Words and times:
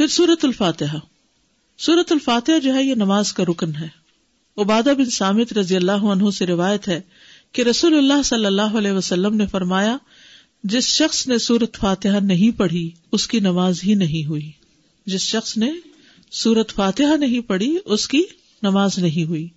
پھر 0.00 0.08
سورت 0.08 0.44
الفاتحہ۔ 0.44 0.98
سورت 1.78 2.12
الفاتحہ 2.12 2.58
جو 2.58 2.74
ہے 2.74 2.82
یہ 2.82 2.94
نماز 2.94 3.32
کا 3.32 3.44
رکن 3.44 3.76
ہے۔ 3.76 3.88
عبادہ 4.58 4.92
بن 4.98 5.04
سامت 5.04 5.52
رضی 5.52 5.76
اللہ 5.76 5.92
عنہ 5.92 6.30
سے 6.30 6.46
روایت 6.46 6.88
ہے 6.88 7.00
کہ 7.52 7.62
رسول 7.62 7.98
اللہ 7.98 8.22
صلی 8.24 8.46
اللہ 8.46 8.62
علیہ 8.62 8.92
وسلم 8.92 9.36
نے 9.36 9.46
فرمایا، 9.46 9.96
جس 10.64 10.84
شخص 10.84 11.26
نے 11.26 11.38
سورت 11.38 11.76
فاتحہ 11.76 12.20
نہیں 12.20 12.58
پڑھی، 12.58 12.90
اس 13.12 13.26
کی 13.26 13.40
نماز 13.40 13.80
ہی 13.84 13.94
نہیں 13.94 14.28
ہوئی۔ 14.28 14.50
جس 15.06 15.20
شخص 15.20 15.56
نے 15.56 15.72
سورت 16.30 16.72
فاتحہ 16.72 17.16
نہیں 17.16 17.40
پڑھی، 17.40 17.78
اس 17.84 18.08
کی 18.08 18.22
نماز 18.62 18.98
نہیں 18.98 19.28
ہوئی۔ 19.28 19.48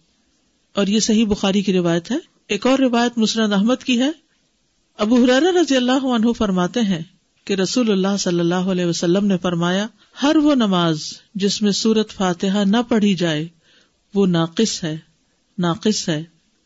اور 0.75 0.88
یہ 0.88 1.00
صحیح 1.00 1.25
بخاری 1.25 1.62
کی 1.62 1.73
روایت 1.73 2.12
ہے۔ 2.12 2.18
ایک 2.48 2.68
اور 2.68 2.80
روایت 2.80 3.18
مسرد 3.18 3.54
احمد 3.54 3.84
کی 3.84 4.00
ہے۔ 4.00 4.12
ابو 4.98 5.23
حرار 5.23 5.41
رضی 5.41 5.75
اللہ 5.75 6.05
عنہ 6.16 6.32
فرماتے 6.38 6.80
ہیں 6.80 7.02
کہ 7.46 7.54
رسول 7.54 7.91
اللہ 7.91 8.18
صلی 8.20 8.39
اللہ 8.39 8.55
علیہ 8.55 8.86
وسلم 8.86 9.25
نے 9.25 9.38
فرمایا 9.38 9.88
ہر 10.21 10.36
وہ 10.36 10.55
نماز 10.55 11.14
جس 11.36 11.61
میں 11.61 11.71
سورت 11.71 12.11
فاتحہ 12.11 12.64
نہ 12.65 12.78
پڑھی 12.89 13.14
جائے، 13.15 13.47
وہ 14.14 14.28
ناقص 14.28 14.83
ہے 14.83 14.97
ناقص 15.57 16.10
ہے 16.10 16.24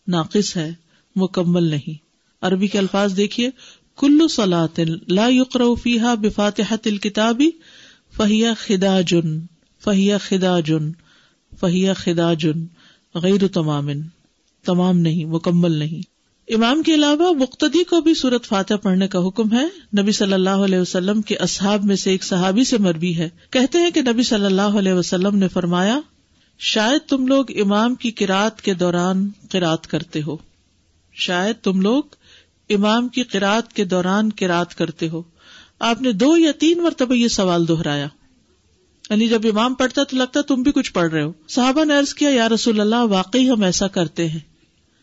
ناقص 0.07 0.57
ہے، 0.57 0.73
مکمل 1.15 1.63
نہیں۔ 1.63 2.05
عربی 2.41 2.67
کے 2.67 2.77
الفاظ 2.77 3.17
دیکھیے، 3.17 3.49
کلو 3.97 4.27
سلاط 4.27 4.79
لا 5.07 5.27
یقر 5.29 5.61
فیحا 5.83 6.13
بفاتحت 6.13 6.87
الکتابی 6.87 7.49
فہیا 8.17 8.53
خدا 8.53 9.01
جن 9.01 9.39
فہیا 9.83 10.17
خدا 10.17 10.59
جن 10.59 10.91
فہیا 11.59 11.93
خدا 11.93 12.33
جن 12.33 12.65
غیر 13.15 13.47
تمام 13.47 13.89
تمام 14.63 14.99
نہیں، 14.99 15.25
مکمل 15.25 15.71
نہیں۔ 15.71 16.16
امام 16.47 16.83
کے 16.83 16.93
علاوہ 16.93 17.33
مقتدی 17.33 17.83
کو 17.83 18.01
بھی 18.01 18.13
سورت 18.13 18.45
فاتح 18.45 18.73
پڑھنے 18.73 19.07
کا 19.07 19.27
حکم 19.27 19.51
ہے۔ 19.51 19.65
نبی 20.01 20.11
صلی 20.11 20.33
اللہ 20.33 20.49
علیہ 20.49 20.79
وسلم 20.79 21.21
کے 21.21 21.35
اصحاب 21.35 21.85
میں 21.85 21.95
سے 21.95 22.11
ایک 22.11 22.23
صحابی 22.23 22.63
سے 22.63 22.77
مربی 22.77 23.17
ہے۔ 23.17 23.29
کہتے 23.49 23.77
ہیں 23.77 23.91
کہ 23.91 24.01
نبی 24.01 24.23
صلی 24.23 24.45
اللہ 24.45 24.61
علیہ 24.61 24.93
وسلم 24.93 25.35
نے 25.35 25.47
فرمایا، 25.47 25.99
شاید 26.59 27.09
تم 27.09 27.27
لوگ 27.27 27.45
امام 27.61 27.95
کی 27.95 28.11
کراط 28.11 28.61
کے 28.61 28.73
دوران 28.73 29.29
قرات 29.51 29.87
کرتے 29.87 30.21
ہو۔ 30.21 30.37
شاید 31.13 31.55
تم 31.63 31.81
لوگ 31.81 32.03
امام 32.69 33.07
کی 33.07 33.23
قرات 33.23 33.73
کے 33.73 33.85
دوران 33.85 34.29
قرات 34.39 34.75
کرتے 34.75 35.09
ہو۔ 35.09 35.21
آپ 35.79 36.01
نے 36.01 36.11
دو 36.11 36.37
یا 36.37 36.51
تین 36.51 36.83
مرتبہ 36.83 37.13
یہ 37.13 37.27
سوال 37.27 37.67
دہرایا۔ 37.67 38.07
یعنی 39.09 39.27
جب 39.27 39.41
امام 39.43 39.73
پڑھتا 39.73 40.03
تو 40.03 40.17
لگتا 40.17 40.41
تم 40.41 40.61
بھی 40.61 40.71
کچھ 40.71 40.93
پڑھ 40.93 41.11
رہے 41.11 41.23
ہو۔ 41.23 41.33
صحابہ 41.47 41.85
نے 41.85 41.97
ارض 41.97 42.13
کیا، 42.13 42.29
یا 42.29 42.49
رسول 42.49 42.79
اللہ، 42.79 43.03
واقعی 43.03 43.49
ہم 43.49 43.63
ایسا 43.63 43.87
کرتے 43.87 44.27
ہیں۔ 44.27 44.56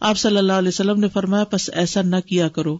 آپ 0.04 0.18
صلی 0.18 0.36
اللہ 0.36 0.52
علیہ 0.52 0.68
وسلم 0.68 1.00
نے 1.00 1.08
فرمایا، 1.08 1.44
بس 1.52 1.70
ایسا 1.72 2.02
نہ 2.02 2.16
کیا 2.26 2.48
کرو۔ 2.48 2.78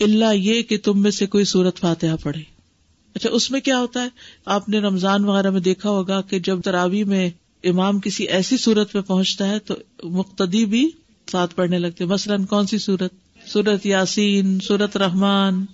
اللہ 0.00 0.34
یہ 0.34 0.62
کہ 0.62 0.78
تم 0.78 1.02
میں 1.02 1.10
سے 1.10 1.26
کوئی 1.26 1.44
سورت 1.44 1.78
فاتحہ 1.78 2.16
پڑھے۔ 2.22 2.42
اچھا 3.14 3.30
اس 3.30 3.50
میں 3.50 3.60
کیا 3.60 3.78
ہوتا 3.78 4.02
ہے؟ 4.02 4.08
آپ 4.46 4.68
نے 4.68 4.78
رمضان 4.78 5.24
وغیرہ 5.24 5.50
میں 5.50 5.60
دیکھا 5.60 5.90
ہوگا 5.90 6.20
کہ 6.20 6.38
جب 6.38 6.60
تراوی 6.60 7.04
میں 7.04 7.30
امام 7.64 8.00
کسی 8.00 8.24
ایسی 8.24 8.56
صورت 8.56 8.92
پہ 8.92 9.00
پہنچتا 9.00 9.48
ہے 9.48 9.58
تو 9.58 9.74
مقتدی 10.04 10.64
بھی 10.64 10.90
ساتھ 11.32 11.54
پڑھنے 11.54 11.78
لگتے 11.78 12.04
مثلاً 12.04 12.44
کون 12.44 12.66
سی 12.66 12.78
سورت؟ 12.78 13.12
سورت 13.46 13.86
یاسین، 13.86 14.60
سورت 14.60 14.96
رحمان۔ 14.96 15.64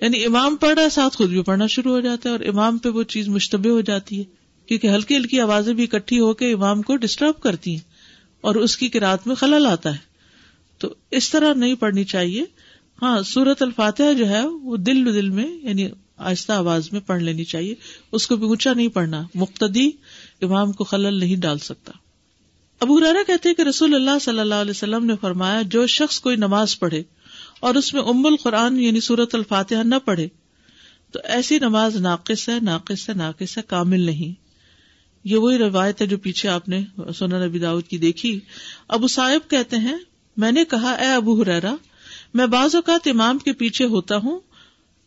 یعنی 0.00 0.24
امام 0.24 0.56
پڑھ 0.56 0.74
رہا 0.74 0.82
ہے 0.82 0.90
ساتھ 0.90 1.16
خود 1.16 1.28
بھی 1.28 1.42
پڑھنا 1.42 1.66
شروع 1.66 1.92
ہو 1.92 2.00
جاتا 2.00 2.28
ہے 2.28 2.34
اور 2.34 2.44
امام 2.48 2.78
پہ 2.78 2.88
وہ 2.88 3.02
چیز 3.02 3.28
مشتبہ 3.28 3.68
ہو 3.68 3.80
جاتی 3.80 4.18
ہے۔ 4.18 4.24
کیونکہ 4.66 4.88
ہلکی 4.88 5.16
ہلکی 5.16 5.40
آوازیں 5.40 5.74
بھی 5.74 5.86
اکٹھی 5.92 6.20
ہو 6.20 6.34
کے 6.34 6.52
امام 6.52 6.82
کو 6.82 6.96
ڈسٹرب 6.96 7.42
کرتی 7.42 7.70
ہیں۔ 7.70 7.91
اور 8.42 8.54
اس 8.54 8.76
کی 8.76 8.88
کراط 8.88 9.26
میں 9.26 9.34
خلل 9.34 9.66
آتا 9.66 9.92
ہے۔ 9.92 10.12
تو 10.78 10.94
اس 11.10 11.30
طرح 11.30 11.54
نہیں 11.54 11.74
پڑھنی 11.74 12.04
چاہیے۔ 12.04 12.44
ہاں 13.02 13.22
سورت 13.22 13.62
الفاتحہ 13.62 14.12
جو 14.12 14.28
ہے، 14.28 14.46
وہ 14.46 14.76
دل 14.76 15.14
دل 15.14 15.30
میں 15.30 15.46
یعنی 15.62 15.88
آہستہ 16.16 16.52
آواز 16.52 16.92
میں 16.92 17.00
پڑھ 17.00 17.22
لینی 17.22 17.44
چاہیے۔ 17.44 17.74
اس 18.12 18.26
کو 18.26 18.36
بھی 18.36 18.46
اونچا 18.46 18.74
نہیں 18.74 18.88
پڑھنا۔ 18.88 19.22
مقتدی 19.34 19.90
امام 20.42 20.72
کو 20.72 20.84
خلل 20.84 21.14
نہیں 21.14 21.36
ڈال 21.36 21.58
سکتا۔ 21.58 21.92
ابو 22.80 23.00
رارا 23.00 23.18
کہتے 23.26 23.54
کہ 23.54 23.62
رسول 23.62 23.94
اللہ 23.94 24.18
صلی 24.20 24.38
اللہ 24.38 24.54
علیہ 24.54 24.70
وسلم 24.70 25.04
نے 25.04 25.14
فرمایا، 25.20 25.62
جو 25.62 25.86
شخص 25.86 26.20
کوئی 26.20 26.36
نماز 26.36 26.78
پڑھے 26.78 27.02
اور 27.60 27.74
اس 27.74 27.94
میں 27.94 28.02
ام 28.02 28.26
القرآن 28.26 28.80
یعنی 28.80 29.00
سورت 29.00 29.34
الفاتحہ 29.34 29.82
نہ 29.82 29.94
پڑھے، 30.04 30.28
تو 31.12 31.18
ایسی 31.24 31.58
نماز 31.58 31.96
ناقص 31.96 32.48
ہے 32.48 32.60
ناقص 32.62 33.08
ہے 33.08 33.14
ناقص 33.14 33.58
ہے، 33.58 33.62
کامل 33.66 34.00
نہیں۔ 34.00 34.41
یہ 35.24 35.36
وہی 35.36 35.58
روایت 35.58 36.02
ہے 36.02 36.06
جو 36.06 36.18
پیچھے 36.18 36.48
آپ 36.48 36.68
نے 36.68 36.80
سونا 37.14 37.46
نبی 37.46 37.58
داود 37.58 37.86
کی 37.86 37.98
دیکھی۔ 37.98 38.40
ابو 38.88 39.06
صاحب 39.06 39.50
کہتے 39.50 39.76
ہیں، 39.76 39.96
میں 40.36 40.52
نے 40.52 40.64
کہا، 40.64 40.92
اے 40.92 41.06
ابو 41.06 41.42
حرا 41.42 41.74
میں 42.34 42.46
بعض 42.46 42.74
اوقات 42.74 43.08
امام 43.08 43.38
کے 43.38 43.52
پیچھے 43.52 43.84
ہوتا 43.84 44.16
ہوں، 44.16 44.40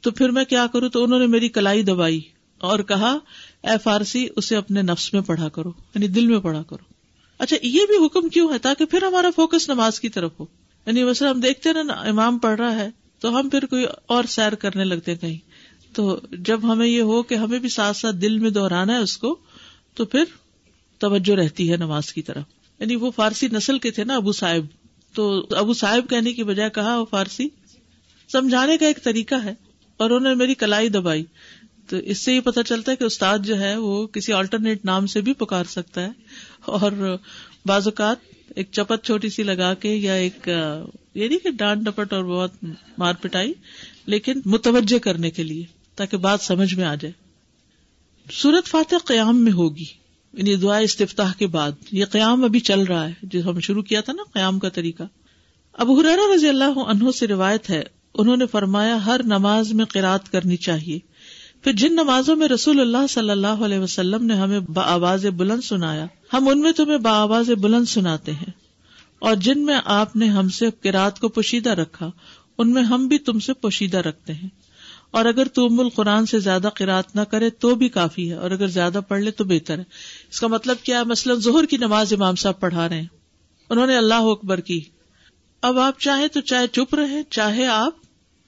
تو 0.01 0.11
پھر 0.11 0.29
میں 0.29 0.45
کیا 0.45 0.67
کروں؟ 0.67 0.89
تو 0.89 1.03
انہوں 1.03 1.19
نے 1.19 1.27
میری 1.27 1.49
کلائی 1.49 1.83
دبائی 1.83 2.21
اور 2.57 2.79
کہا، 2.79 3.17
اے 3.63 3.77
فارسی، 3.83 4.27
اسے 4.35 4.55
اپنے 4.55 4.81
نفس 4.81 5.13
میں 5.13 5.21
پڑھا 5.21 5.49
کرو 5.49 5.69
یعنی 5.69 6.07
دل 6.07 6.27
میں 6.27 6.39
پڑھا 6.39 6.63
کرو۔ 6.63 6.93
اچھا 7.37 7.57
یہ 7.61 7.85
بھی 7.85 8.05
حکم 8.05 8.29
کیوں 8.29 8.53
ہے 8.53 8.57
تاکہ 8.57 8.85
پھر 8.85 9.03
ہمارا 9.03 9.29
فوکس 9.35 9.69
نماز 9.69 9.99
کی 9.99 10.09
طرف 10.09 10.31
ہو؟ 10.39 10.45
یعنی 10.85 11.03
ویسے 11.03 11.27
ہم 11.27 11.39
دیکھتے 11.39 11.83
نا، 11.83 11.93
امام 11.93 12.37
پڑھ 12.37 12.59
رہا 12.59 12.75
ہے، 12.75 12.89
تو 13.19 13.39
ہم 13.39 13.49
پھر 13.49 13.65
کوئی 13.65 13.85
اور 14.05 14.23
سیر 14.23 14.55
کرنے 14.55 14.83
لگتے 14.83 15.15
کہیں۔ 15.15 15.37
تو 15.95 16.19
جب 16.31 16.71
ہمیں 16.71 16.87
یہ 16.87 17.01
ہو 17.01 17.23
کہ 17.23 17.35
ہمیں 17.35 17.59
بھی 17.59 17.69
ساتھ 17.69 17.97
ساتھ 17.97 18.15
دل 18.15 18.39
میں 18.39 18.49
دہرانا 18.49 18.93
ہے 18.93 18.97
اس 18.97 19.17
کو 19.17 19.39
تو 19.95 20.05
پھر 20.05 20.23
توجہ 20.97 21.35
رہتی 21.35 21.71
ہے 21.71 21.77
نماز 21.77 22.13
کی 22.13 22.21
طرف۔ 22.21 22.43
یعنی 22.79 22.95
وہ 22.95 23.11
فارسی 23.11 23.47
نسل 23.51 23.79
کے 23.79 23.91
تھے 23.91 24.03
نا 24.03 24.15
ابو 24.15 24.31
صاحب۔ 24.31 24.65
تو 25.13 25.47
ابو 25.49 25.73
صاحب 25.73 26.09
کہنے 26.09 26.33
کی 26.33 26.43
بجائے 26.43 26.69
کہا، 26.69 26.99
وہ 26.99 27.05
فارسی 27.09 27.47
سمجھانے 28.31 28.77
کا 28.77 28.87
ایک 28.87 29.03
طریقہ 29.03 29.35
ہے 29.43 29.53
اور 29.97 30.09
انہوں 30.09 30.29
نے 30.29 30.35
میری 30.35 30.53
کلائی 30.53 30.89
دبائی۔ 30.89 31.25
تو 31.89 31.97
اس 31.97 32.17
سے 32.17 32.33
یہ 32.35 32.39
پتا 32.39 32.63
چلتا 32.63 32.91
ہے 32.91 32.97
کہ 32.97 33.03
استاد 33.03 33.39
جو 33.39 33.59
ہے 33.59 33.77
وہ 33.77 34.07
کسی 34.07 34.33
آلٹرنیٹ 34.33 34.85
نام 34.85 35.07
سے 35.07 35.21
بھی 35.21 35.33
پکار 35.33 35.63
سکتا 35.63 36.01
ہے۔ 36.01 36.09
اور 36.65 37.17
بعض 37.65 37.87
اوقات 37.87 38.17
ایک 38.55 38.67
چپت 38.71 39.05
چھوٹی 39.05 39.29
سی 39.29 39.43
لگا 39.43 39.73
کے 39.73 39.95
یا 39.95 40.13
ایک، 40.13 40.49
یہ 41.15 41.27
نہیں 41.27 41.39
کہ 41.39 41.51
ڈانٹ 41.51 41.85
ڈپٹ 41.85 42.13
اور 42.13 42.23
بہت 42.23 42.51
مار 42.97 43.13
پٹائی، 43.21 43.53
لیکن 44.05 44.41
متوجہ 44.45 44.99
کرنے 44.99 45.31
کے 45.31 45.43
لیے 45.43 45.65
تاکہ 45.95 46.17
بات 46.17 46.41
سمجھ 46.41 46.75
میں 46.75 46.85
آ 46.85 46.95
جائے۔ 46.95 47.24
سورت 48.31 48.67
فاتح 48.67 48.95
قیام 49.05 49.43
میں 49.43 49.51
ہوگی۔ 49.51 49.85
یعنی 50.33 50.55
دعا 50.55 50.77
استفتاح 50.77 51.33
کے 51.33 51.47
بعد۔ 51.47 51.71
یہ 51.91 52.05
قیام 52.05 52.43
ابھی 52.43 52.59
چل 52.59 52.79
رہا 52.79 53.07
ہے۔ 53.07 53.13
جو 53.23 53.49
ہم 53.49 53.59
شروع 53.59 53.83
کیا 53.83 54.01
تھا 54.01 54.13
نا 54.13 54.23
قیام 54.33 54.59
کا 54.59 54.69
طریقہ۔ 54.69 55.03
اب 55.73 55.91
حرار 55.91 56.35
رضی 56.35 56.49
اللہ 56.49 56.79
عنہ 56.79 57.11
سے 57.11 57.27
روایت 57.27 57.69
ہے، 57.69 57.83
انہوں 58.13 58.37
نے 58.37 58.45
فرمایا، 58.45 59.05
ہر 59.05 59.21
نماز 59.23 59.73
میں 59.73 59.85
قرات 59.85 60.31
کرنی 60.31 60.57
چاہیے۔ 60.57 60.99
پھر 61.63 61.71
جن 61.71 61.93
نمازوں 61.93 62.35
میں 62.35 62.47
رسول 62.47 62.79
اللہ 62.79 63.07
صلی 63.09 63.29
اللہ 63.29 63.47
علیہ 63.47 63.79
وسلم 63.79 64.25
نے 64.25 64.33
ہمیں 64.33 64.59
آواز 64.75 65.25
بلند 65.25 65.61
سنایا، 65.63 66.05
ہم 66.33 66.47
ان 66.47 66.61
میں 66.61 66.71
تمہیں 66.71 66.97
با 66.97 67.11
آواز 67.11 67.49
بلند 67.49 67.85
سناتے 67.85 68.31
ہیں۔ 68.31 68.51
اور 69.19 69.35
جن 69.35 69.65
میں 69.65 69.79
آپ 69.85 70.15
نے 70.15 70.27
ہم 70.27 70.49
سے 70.49 70.65
قرات 70.81 71.19
کو 71.19 71.29
پوشیدہ 71.29 71.69
رکھا، 71.69 72.11
ان 72.57 72.71
میں 72.71 72.83
ہم 72.83 73.07
بھی 73.07 73.17
تم 73.17 73.39
سے 73.39 73.53
پوشیدہ 73.53 73.97
رکھتے 73.97 74.33
ہیں۔ 74.33 74.49
اور 75.15 75.25
اگر 75.25 75.47
تو 75.47 75.65
ام 75.65 75.79
القرآن 75.79 76.25
سے 76.25 76.39
زیادہ 76.39 76.69
قرات 76.75 77.15
نہ 77.15 77.21
کرے 77.21 77.49
تو 77.49 77.75
بھی 77.75 77.89
کافی 77.89 78.29
ہے، 78.29 78.35
اور 78.35 78.51
اگر 78.51 78.67
زیادہ 78.67 78.99
پڑھ 79.07 79.21
لے 79.21 79.31
تو 79.31 79.43
بہتر 79.43 79.79
ہے۔ 79.79 79.83
اس 80.31 80.39
کا 80.39 80.47
مطلب 80.47 80.77
کیا 80.83 80.99
ہے؟ 80.99 81.03
مثلاً 81.03 81.37
ظہر 81.37 81.65
کی 81.65 81.77
نماز 81.77 82.13
امام 82.13 82.35
صاحب 82.35 82.59
پڑھا 82.59 82.89
رہے 82.89 83.01
ہیں۔ 83.01 83.07
انہوں 83.69 83.87
نے 83.87 83.97
اللہ 83.97 84.13
اکبر 84.13 84.59
کی۔ 84.59 84.81
اب 85.61 85.79
آپ 85.79 85.99
چاہیں 85.99 86.27
تو 86.27 86.41
چاہے 86.41 86.67
چپ 86.67 86.95
رہے، 86.95 87.23
چاہے 87.29 87.67
آپ 87.67 87.93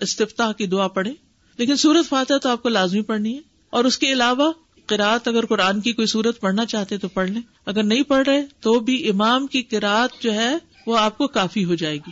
استفتاح 0.01 0.51
کی 0.51 0.66
دعا 0.66 0.88
پڑھے 0.88 1.11
لیکن 1.57 1.75
سورت 1.75 2.09
فاتح 2.09 2.33
تو 2.41 2.50
آپ 2.50 2.63
کو 2.63 2.69
لازمی 2.69 3.01
پڑھنی 3.01 3.35
ہے۔ 3.35 3.41
اور 3.69 3.85
اس 3.85 3.97
کے 3.97 4.11
علاوہ 4.11 4.51
قرآت، 4.85 5.27
اگر 5.27 5.45
قرآن 5.45 5.81
کی 5.81 5.94
کوئی 5.94 6.07
سورت 6.07 6.39
پڑھنا 6.39 6.66
چاہتے 6.66 6.97
تو 6.97 7.07
پڑھ 7.07 7.29
لیں۔ 7.29 7.41
اگر 7.66 7.83
نہیں 7.83 8.03
پڑھ 8.03 8.29
رہے 8.29 8.45
تو 8.59 8.79
بھی 8.79 9.09
امام 9.09 9.47
کی 9.47 9.63
قرآت 9.63 10.23
جو 10.23 10.33
ہے 10.33 10.56
وہ 10.88 10.97
آپ 10.97 11.17
کو 11.17 11.27
کافی 11.27 11.66
ہو 11.66 11.75
جائے 11.75 11.97
گی۔ 11.97 12.11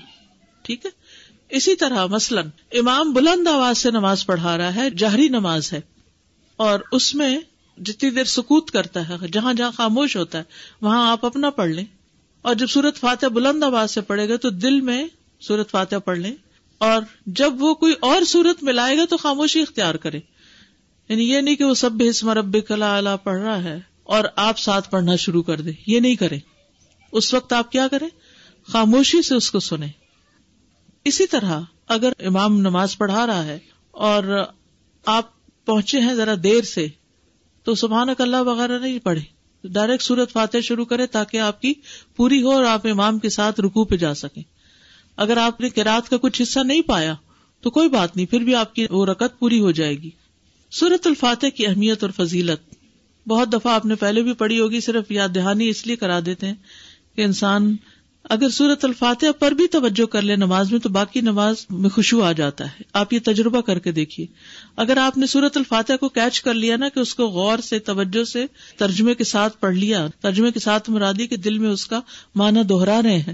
ٹھیک 0.61 0.85
ہے؟ 0.85 1.04
اسی 1.55 1.75
طرح 1.75 2.05
مثلاً 2.05 2.47
امام 2.71 3.13
بلند 3.13 3.47
آواز 3.47 3.77
سے 3.77 3.91
نماز 3.91 4.25
پڑھا 4.25 4.57
رہا 4.57 4.75
ہے 4.75 4.89
جہری 4.89 5.27
نماز 5.27 5.73
ہے، 5.73 5.81
اور 6.55 6.79
اس 6.91 7.15
میں 7.15 7.39
جتنی 7.77 8.09
دیر 8.09 8.23
سکوت 8.23 8.71
کرتا 8.71 9.09
ہے، 9.09 9.27
جہاں 9.31 9.53
جہاں 9.53 9.71
خاموش 9.71 10.17
ہوتا 10.17 10.37
ہے، 10.37 10.43
وہاں 10.81 11.11
آپ 11.11 11.25
اپنا 11.25 11.49
پڑھ 11.49 11.69
لیں۔ 11.69 11.85
اور 12.41 12.55
جب 12.55 12.67
سورت 12.67 12.97
فاتح 12.97 13.25
بلند 13.25 13.63
آواز 13.63 13.91
سے 13.91 14.01
پڑھے 14.01 14.29
گا 14.29 14.35
تو 14.35 14.49
دل 14.49 14.81
میں 14.81 15.07
سورت 15.39 15.71
فاتح 15.71 15.95
پڑھ 16.05 16.17
لیں۔ 16.17 16.33
اور 16.77 17.01
جب 17.25 17.53
وہ 17.63 17.73
کوئی 17.73 17.93
اور 17.99 18.23
سورت 18.23 18.63
میں 18.63 18.73
لائے 18.73 18.97
گا 18.97 19.05
تو 19.09 19.17
خاموشی 19.17 19.61
اختیار 19.61 19.95
کرے 19.95 20.19
یعنی 21.09 21.31
یہ 21.31 21.41
نہیں 21.41 21.55
کہ 21.55 21.63
وہ 21.63 21.73
سب 21.73 21.89
حسم 22.09 22.29
رب 22.29 22.57
کلا 22.67 22.95
اعلیٰ 22.95 23.15
پڑھ 23.23 23.41
رہا 23.41 23.63
ہے 23.63 23.79
اور 24.03 24.23
آپ 24.35 24.59
ساتھ 24.59 24.91
پڑھنا 24.91 25.15
شروع 25.15 25.43
کر 25.43 25.61
دیں۔ 25.61 25.73
یہ 25.87 25.99
نہیں 25.99 26.15
کریں۔ 26.15 26.39
اس 27.11 27.33
وقت 27.33 27.53
آپ 27.53 27.71
کیا 27.71 27.87
کریں؟ 27.87 28.07
خاموشی 28.67 29.21
سے 29.21 29.35
اس 29.35 29.51
کو 29.51 29.59
سنیں۔ 29.59 30.04
اسی 31.05 31.27
طرح 31.27 31.61
اگر 31.87 32.13
امام 32.19 32.57
نماز 32.57 32.97
پڑھا 32.97 33.27
رہا 33.27 33.45
ہے 33.45 33.59
اور 33.91 34.43
آپ 35.05 35.25
پہنچے 35.65 35.99
ہیں 35.99 36.13
ذرا 36.13 36.33
دیر 36.43 36.61
سے، 36.61 36.87
تو 37.63 37.75
سبحان 37.75 38.07
اللہ 38.19 38.41
وغیرہ 38.41 38.79
نہیں 38.79 38.99
پڑھے۔ 38.99 39.21
ڈائریکٹ 39.67 40.03
سورت 40.03 40.31
فاتح 40.31 40.57
شروع 40.63 40.85
کرے 40.85 41.07
تاکہ 41.07 41.39
آپ 41.39 41.61
کی 41.61 41.73
پوری 42.15 42.43
ہو 42.43 42.51
اور 42.51 42.63
آپ 42.63 42.87
امام 42.87 43.19
کے 43.19 43.29
ساتھ 43.29 43.59
رکو 43.59 43.85
پہ 43.85 43.97
جا 43.97 44.13
سکیں۔ 44.13 44.43
اگر 45.17 45.37
آپ 45.37 45.61
نے 45.61 45.69
کراط 45.69 46.09
کا 46.09 46.17
کچھ 46.17 46.41
حصہ 46.41 46.59
نہیں 46.59 46.81
پایا، 46.81 47.13
تو 47.61 47.69
کوئی 47.69 47.89
بات 47.89 48.15
نہیں، 48.15 48.25
پھر 48.25 48.39
بھی 48.39 48.55
آپ 48.55 48.75
کی 48.75 48.85
وہ 48.89 49.05
رکت 49.05 49.39
پوری 49.39 49.59
ہو 49.59 49.71
جائے 49.71 49.95
گی۔ 49.95 50.09
سورت 50.71 51.07
الفاتح 51.07 51.47
کی 51.47 51.67
اہمیت 51.67 52.03
اور 52.03 52.11
فضیلت۔ 52.11 52.75
بہت 53.27 53.53
دفعہ 53.53 53.73
آپ 53.73 53.85
نے 53.85 53.95
پہلے 53.95 54.21
بھی 54.21 54.33
پڑھی 54.33 54.59
ہوگی، 54.59 54.79
صرف 54.79 55.11
یاد 55.11 55.29
دہانی 55.35 55.69
اس 55.69 55.87
لیے 55.87 55.95
کرا 55.95 56.19
دیتے 56.25 56.47
ہیں 56.47 56.55
کہ 57.15 57.21
انسان 57.21 57.75
اگر 58.29 58.49
سورت 58.49 58.85
الفاتحہ 58.85 59.31
پر 59.31 59.51
بھی 59.51 59.67
توجہ 59.67 60.05
کر 60.05 60.21
لے 60.21 60.35
نماز 60.35 60.71
میں 60.71 60.79
تو 60.79 60.89
باقی 60.89 61.21
نماز 61.21 61.55
میں 61.69 61.89
خوشبو 61.89 62.23
آ 62.23 62.31
جاتا 62.31 62.65
ہے۔ 62.65 62.81
آپ 62.93 63.13
یہ 63.13 63.19
تجربہ 63.25 63.61
کر 63.61 63.79
کے 63.79 63.91
دیکھیے۔ 63.91 64.27
اگر 64.75 64.97
آپ 64.97 65.17
نے 65.17 65.25
سورت 65.25 65.57
الفاتحہ 65.57 65.95
کو 65.95 66.09
کیچ 66.09 66.41
کر 66.41 66.53
لیا 66.53 66.75
نا 66.75 66.89
کہ 66.89 66.99
اس 66.99 67.15
کو 67.15 67.27
غور 67.27 67.59
سے، 67.59 67.79
توجہ 67.79 68.23
سے، 68.23 68.45
ترجمے 68.77 69.15
کے 69.15 69.23
ساتھ 69.23 69.57
پڑھ 69.59 69.75
لیا، 69.75 70.07
ترجمے 70.21 70.51
کے 70.51 70.59
ساتھ 70.59 70.89
مرادی 70.89 71.27
کے 71.27 71.37
دل 71.37 71.57
میں 71.59 71.69
اس 71.69 71.87
کا 71.87 71.99
معنی 72.35 72.63
دوہرا 72.63 73.01
رہے 73.01 73.19
ہیں، 73.19 73.33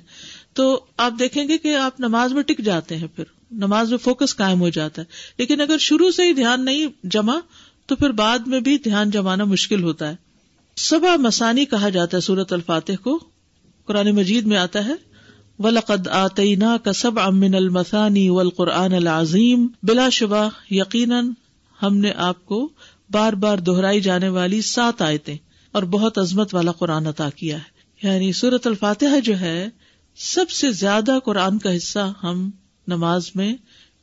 تو 0.53 0.85
آپ 0.97 1.13
دیکھیں 1.19 1.47
گے 1.47 1.57
کہ 1.57 1.75
آپ 1.75 1.99
نماز 1.99 2.33
میں 2.33 2.43
ٹک 2.43 2.59
جاتے 2.59 2.97
ہیں 2.97 3.07
پھر۔ 3.15 3.23
نماز 3.51 3.89
میں 3.89 3.97
فوکس 3.97 4.35
قائم 4.35 4.61
ہو 4.61 4.69
جاتا 4.69 5.01
ہے۔ 5.01 5.07
لیکن 5.37 5.61
اگر 5.61 5.77
شروع 5.77 6.11
سے 6.11 6.23
ہی 6.23 6.33
دھیان 6.33 6.65
نہیں 6.65 6.87
جمع، 7.03 7.37
تو 7.85 7.95
پھر 7.95 8.09
بعد 8.09 8.39
میں 8.39 8.59
بھی 8.59 8.77
دھیان 8.77 9.09
جمانا 9.09 9.43
مشکل 9.43 9.83
ہوتا 9.83 10.09
ہے۔ 10.09 10.15
سبا 10.75 11.15
مسانی 11.15 11.65
کہا 11.65 11.89
جاتا 11.89 12.17
ہے 12.17 12.21
سورت 12.21 12.53
الفاتح 12.53 12.91
کو۔ 13.03 13.30
قرآن 13.91 14.11
مجید 14.11 14.45
میں 14.45 14.57
آتا 14.57 14.85
ہے، 14.85 14.93
ولقد 15.59 16.07
آتینا 16.07 16.77
کا 16.83 16.93
سب 16.93 17.19
امن 17.19 17.55
المسانی 17.55 18.29
و 18.29 18.39
القرآن 18.39 18.93
العظیم 18.93 19.67
بلا 19.83 20.09
شبہ، 20.09 20.49
یقیناً 20.69 21.29
ہم 21.83 21.97
نے 21.97 22.11
آپ 22.15 22.45
کو 22.45 22.69
بار 23.09 23.33
بار 23.33 23.57
دہرائی 23.57 24.01
جانے 24.01 24.29
والی 24.29 24.61
سات 24.61 25.01
آیتیں 25.01 25.37
اور 25.71 25.83
بہت 25.83 26.17
عظمت 26.17 26.55
والا 26.55 26.71
قرآن 26.71 27.07
عطا 27.07 27.29
کیا 27.29 27.57
ہے۔ 27.57 28.07
یعنی 28.07 28.31
سورت 28.31 28.67
الفاتحہ 28.67 29.19
جو 29.19 29.39
ہے، 29.39 29.67
سب 30.15 30.49
سے 30.49 30.71
زیادہ 30.71 31.19
قرآن 31.25 31.57
کا 31.57 31.77
حصہ 31.77 32.13
ہم 32.23 32.49
نماز 32.87 33.31
میں 33.35 33.53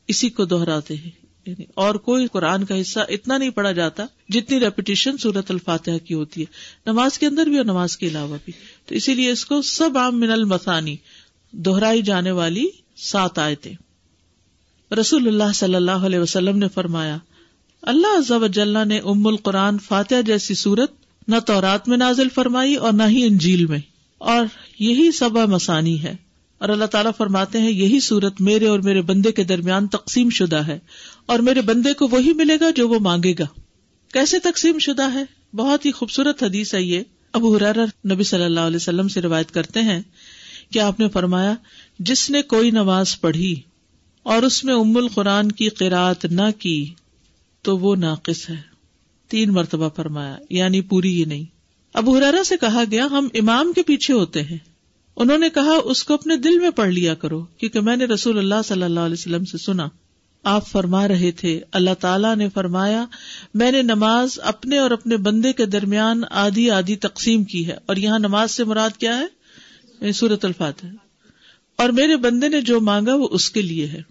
اسی 0.07 0.29
کو 0.29 0.45
دہراتے 0.45 0.95
ہیں۔ 0.95 1.18
یعنی 1.49 1.65
اور 1.73 1.95
کوئی 1.95 2.27
قرآن 2.27 2.65
کا 2.65 2.81
حصہ 2.81 2.99
اتنا 3.09 3.37
نہیں 3.37 3.49
پڑھا 3.49 3.71
جاتا 3.71 4.05
جتنی 4.29 4.59
ریپیٹیشن 4.59 5.17
سورت 5.17 5.51
الفاتحہ 5.51 5.97
کی 5.97 6.13
ہوتی 6.13 6.41
ہے۔ 6.41 6.45
نماز 6.85 7.19
کے 7.19 7.25
اندر 7.27 7.45
بھی 7.45 7.57
اور 7.57 7.65
نماز 7.65 7.97
کے 7.97 8.07
علاوہ 8.07 8.37
بھی۔ 8.45 8.53
تو 8.85 8.95
اسی 8.95 9.13
لیے 9.13 9.31
اس 9.31 9.45
کو 9.45 9.61
سب 9.61 9.97
عام 9.97 10.19
من 10.19 10.31
المسانی 10.31 10.95
دہرائی 11.51 12.01
جانے 12.01 12.31
والی 12.31 12.67
سات 12.97 13.39
آئے 13.39 13.55
تھے 13.55 13.73
رسول 14.99 15.27
اللہ 15.27 15.53
صلی 15.55 15.75
اللہ 15.75 15.91
علیہ 15.91 16.19
وسلم 16.19 16.57
نے 16.57 16.67
فرمایا، 16.67 17.17
اللہ 17.81 18.85
نے 18.85 18.97
ام 18.97 19.27
القرآن 19.27 19.79
فاتح 19.79 20.15
جیسی 20.25 20.55
صورت 20.55 20.91
نہ 21.27 21.35
تورات 21.45 21.87
میں 21.87 21.97
نازل 21.97 22.27
فرمائی 22.35 22.75
اور 22.75 22.93
نہ 22.93 23.03
ہی 23.07 23.23
انجیل 23.23 23.65
میں۔ 23.65 23.79
اور 24.17 24.45
یہی 24.79 25.11
سبا 25.11 25.45
مسانی 25.45 26.03
ہے۔ 26.03 26.15
اور 26.57 26.69
اللہ 26.69 26.85
تعالیٰ 26.85 27.11
فرماتے 27.17 27.59
ہیں، 27.61 27.71
یہی 27.71 27.99
صورت 27.99 28.41
میرے 28.41 28.67
اور 28.67 28.79
میرے 28.79 29.01
بندے 29.01 29.31
کے 29.31 29.43
درمیان 29.43 29.87
تقسیم 29.87 30.29
شدہ 30.29 30.67
ہے۔ 30.67 30.79
اور 31.29 31.39
میرے 31.39 31.61
بندے 31.61 31.93
کو 31.93 32.07
وہی 32.07 32.33
ملے 32.33 32.57
گا 32.61 32.69
جو 32.69 32.89
وہ 32.89 32.99
مانگے 32.99 33.33
گا۔ 33.39 33.45
کیسے 34.13 34.39
تقسیم 34.39 34.79
شدہ 34.79 35.13
ہے؟ 35.13 35.23
بہت 35.53 35.85
ہی 35.85 35.91
خوبصورت 35.91 36.43
حدیث 36.43 36.73
ہے 36.73 36.81
یہ۔ 36.81 37.01
ابو 37.33 37.57
حرار 37.57 37.75
نبی 38.11 38.23
صلی 38.23 38.43
اللہ 38.43 38.59
علیہ 38.59 38.75
وسلم 38.75 39.07
سے 39.07 39.21
روایت 39.21 39.51
کرتے 39.51 39.81
ہیں 39.81 40.01
کہ 40.71 40.79
آپ 40.79 40.99
نے 40.99 41.09
فرمایا، 41.09 41.53
جس 41.99 42.29
نے 42.29 42.41
کوئی 42.41 42.71
نماز 42.71 43.21
پڑھی 43.21 43.55
اور 44.23 44.43
اس 44.43 44.63
میں 44.63 44.73
ام 44.73 44.97
القرآن 44.97 45.51
کی 45.51 45.69
قرآت 45.69 46.25
نہ 46.25 46.59
کی، 46.59 46.93
تو 47.61 47.77
وہ 47.77 47.95
ناقص 47.95 48.49
ہے۔ 48.49 48.61
تین 49.27 49.49
مرتبہ 49.49 49.89
فرمایا 49.95 50.37
یعنی 50.49 50.81
پوری 50.81 51.19
ہی 51.19 51.25
نہیں۔ 51.25 51.43
ابو 51.93 52.17
حرارا 52.17 52.43
سے 52.43 52.55
کہا 52.57 52.83
گیا، 52.91 53.05
ہم 53.05 53.27
امام 53.33 53.73
کے 53.73 53.83
پیچھے 53.83 54.13
ہوتے 54.13 54.43
ہیں۔ 54.43 54.57
انہوں 55.15 55.37
نے 55.37 55.49
کہا، 55.49 55.77
اس 55.83 56.03
کو 56.03 56.13
اپنے 56.13 56.35
دل 56.35 56.59
میں 56.59 56.69
پڑھ 56.69 56.89
لیا 56.89 57.13
کرو، 57.13 57.41
کیونکہ 57.41 57.79
میں 57.79 57.95
نے 57.95 58.05
رسول 58.05 58.37
اللہ 58.37 58.61
صلی 58.65 58.83
اللہ 58.83 58.99
علیہ 58.99 59.13
وسلم 59.13 59.45
سے 59.45 59.57
سنا۔ 59.57 59.87
آپ 60.43 60.67
فرما 60.67 61.07
رہے 61.07 61.31
تھے۔ 61.31 61.61
اللہ 61.71 61.93
تعالیٰ 61.99 62.35
نے 62.35 62.49
فرمایا، 62.49 63.05
میں 63.53 63.71
نے 63.71 63.81
نماز 63.81 64.39
اپنے 64.43 64.77
اور 64.77 64.91
اپنے 64.91 65.17
بندے 65.17 65.53
کے 65.53 65.65
درمیان 65.65 66.21
آدھی 66.31 66.71
آدھی 66.71 66.95
تقسیم 66.95 67.43
کی 67.43 67.67
ہے۔ 67.67 67.77
اور 67.85 67.95
یہاں 67.95 68.19
نماز 68.19 68.51
سے 68.51 68.63
مراد 68.63 68.89
کیا 68.97 69.19
ہے؟ 69.19 70.11
سورت 70.11 70.45
الفات 70.45 70.83
ہے 70.83 70.89
اور 71.75 71.89
میرے 71.89 72.15
بندے 72.15 72.47
نے 72.47 72.61
جو 72.61 72.81
مانگا 72.81 73.15
وہ 73.15 73.27
اس 73.31 73.49
کے 73.49 73.61
لیے 73.61 73.87
ہے۔ 73.87 74.01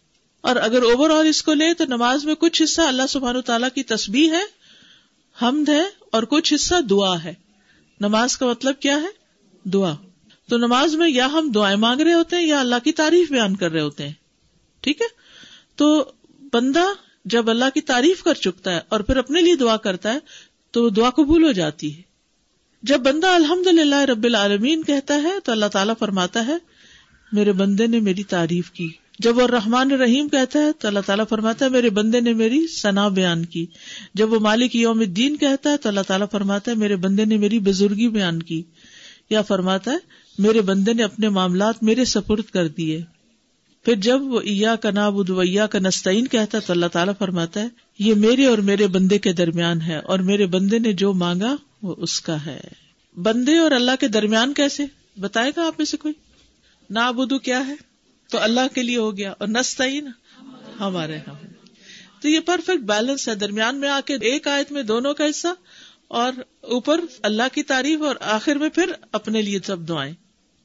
اور 0.41 0.57
اگر 0.57 0.83
اوور 0.83 1.11
آل 1.11 1.27
اس 1.27 1.43
کو 1.43 1.55
لے 1.55 1.75
تو 1.75 1.85
نماز 1.85 2.25
میں 2.25 2.35
کچھ 2.35 2.63
حصہ 2.63 2.81
اللہ 2.81 3.03
سبحان 3.09 3.41
تعالیٰ 3.41 3.69
کی 3.75 3.83
تسبیح 3.83 4.31
ہے، 4.31 4.45
حمد 5.43 5.69
ہے 5.69 5.85
اور 6.13 6.23
کچھ 6.23 6.55
حصہ 6.55 6.81
دعا 6.81 7.25
ہے۔ 7.25 7.35
نماز 8.01 8.37
کا 8.37 8.47
مطلب 8.47 8.81
کیا 8.81 8.97
ہے؟ 8.97 9.09
دعا۔ 9.69 9.95
تو 10.49 10.57
نماز 10.57 10.95
میں 10.95 11.09
یا 11.09 11.27
ہم 11.27 11.51
دعائیں 11.55 11.77
مانگ 11.77 12.01
رہے 12.01 12.15
ہوتے 12.15 12.37
ہیں 12.37 12.47
یا 12.47 12.61
اللہ 12.61 12.75
کی 12.85 12.93
تعریف 12.93 13.31
بیان 13.31 13.57
کر 13.57 13.73
رہے 13.73 13.81
ہوتے 13.81 14.07
ہیں۔ 14.07 14.15
ٹھیک 14.81 15.01
ہے؟ 15.01 15.07
تو 15.77 16.13
بندہ 16.55 16.85
جب 17.25 17.50
اللہ 17.50 17.65
کی 17.75 17.81
تعریف 17.81 18.23
کر 18.23 18.35
چکتا 18.35 18.75
ہے 18.75 18.81
اور 18.89 19.00
پھر 19.00 19.17
اپنے 19.17 19.41
لیے 19.41 19.56
دعا 19.56 19.77
کرتا 19.77 20.12
ہے، 20.12 20.19
تو 20.71 20.89
دعا 20.89 21.11
قبول 21.11 21.45
ہو 21.45 21.53
جاتی 21.53 21.97
ہے۔ 21.97 22.03
جب 22.83 23.00
بندہ 23.00 23.27
الحمد 23.27 23.67
للہ 23.67 24.00
رب 24.00 24.25
العالمین 24.25 24.83
کہتا 24.83 25.23
ہے، 25.23 25.41
تو 25.45 25.53
اللہ 25.53 25.67
تعالیٰ 25.67 25.95
فرماتا 25.99 26.47
ہے، 26.47 26.56
میرے 27.33 27.53
بندے 27.53 27.87
نے 27.87 28.00
میری 28.00 28.23
تعریف 28.23 28.71
کی۔ 28.71 28.89
جب 29.19 29.37
وہ 29.37 29.47
رحمان 29.47 29.91
رحیم 29.91 30.29
کہتا 30.29 30.59
ہے، 30.59 30.73
تو 30.73 30.89
اللہ 30.89 31.00
تعالیٰ 31.06 31.25
فرماتا 31.29 31.65
ہے، 31.65 31.71
میرے 31.71 31.91
بندے 31.91 32.21
نے 32.21 32.33
میری 32.33 32.67
ثنا 32.67 33.09
بیان 33.09 33.45
کی۔ 33.45 33.67
جب 34.15 34.33
وہ 34.33 34.39
مالک 34.39 34.77
یوم 34.77 35.00
الدین 35.00 35.37
کہتا 35.37 35.71
ہے، 35.71 35.77
تو 35.77 35.89
اللہ 35.89 36.00
تعالیٰ 36.06 36.27
فرماتا 36.33 36.71
ہے، 36.71 36.77
میرے 36.77 36.97
بندے 36.97 37.25
نے 37.25 37.37
میری 37.37 37.59
بزرگی 37.59 38.09
بیان 38.09 38.43
کی۔ 38.43 38.62
یا 39.31 39.43
فرماتا 39.43 39.91
ہے، 39.91 39.99
میرے 40.39 40.61
بندے 40.61 40.93
نے 40.93 41.03
اپنے 41.03 41.29
معاملات 41.29 41.83
میرے 41.83 42.05
سپرد 42.05 42.45
کر 42.45 42.69
دیے۔ 42.69 43.03
پھر 43.88 43.96
جب 43.96 44.23
وہ 44.23 44.40
ایا 44.40 44.76
کا 44.76 44.90
نابود 44.90 45.31
ویا 45.31 45.67
کا 45.67 45.79
نستعین 45.79 46.26
کہتا 46.26 46.58
تو 46.58 46.73
اللہ 46.73 46.87
تعالیٰ 46.87 47.14
فرماتا 47.19 47.61
ہے، 47.61 47.69
یہ 47.99 48.14
میرے 48.14 48.46
اور 48.46 48.58
میرے 48.58 48.87
بندے 48.87 49.19
کے 49.19 49.32
درمیان 49.32 49.82
ہے 49.82 49.99
اور 49.99 50.19
میرے 50.19 50.46
بندے 50.46 50.79
نے 50.79 50.93
جو 50.93 51.12
مانگا 51.12 51.56
وہ 51.82 51.94
اس 51.99 52.20
کا 52.20 52.46
ہے۔ 52.46 52.61
بندے 53.17 53.58
اور 53.58 53.70
اللہ 53.70 53.90
کے 54.00 54.08
درمیان 54.08 54.55
کیسے؟ 54.55 54.85
بتائے 55.20 55.52
گا 55.56 55.67
آپ 55.67 55.75
میں 55.79 55.87
سے 55.87 55.96
کوئی؟ 55.96 56.14
نابودو 56.90 57.38
کیا 57.38 57.67
ہے؟ 57.67 57.75
تو 58.31 58.38
اللہ 58.38 58.75
کے 58.75 58.82
لیے 58.82 58.96
ہو 58.96 59.17
گیا 59.17 59.35
اور 59.38 59.49
نستعین 59.49 60.08
ہمارے 60.81 61.17
ہاں۔ 61.17 61.46
تو 62.23 62.29
یہ 62.29 62.40
پرفیکٹ 62.40 62.81
بیلنس 62.81 63.29
ہے۔ 63.29 63.35
درمیان 63.35 63.76
میں 63.76 63.88
آ 63.88 64.00
کے 64.05 64.14
ایک 64.14 64.49
آیت 64.49 64.73
میں 64.73 64.82
دونوں 64.82 65.14
کا 65.14 65.25
حصہ 65.31 65.49
اور 66.08 66.32
اوپر 66.61 67.00
اللہ 67.23 67.55
کی 67.55 67.62
تعریف 67.62 68.02
اور 68.02 68.17
آخر 68.20 68.55
میں 68.55 68.69
پھر 68.69 68.93
اپنے 69.12 69.43
لیے 69.43 69.58
سب 69.64 69.88
دعائیں۔ 69.88 70.14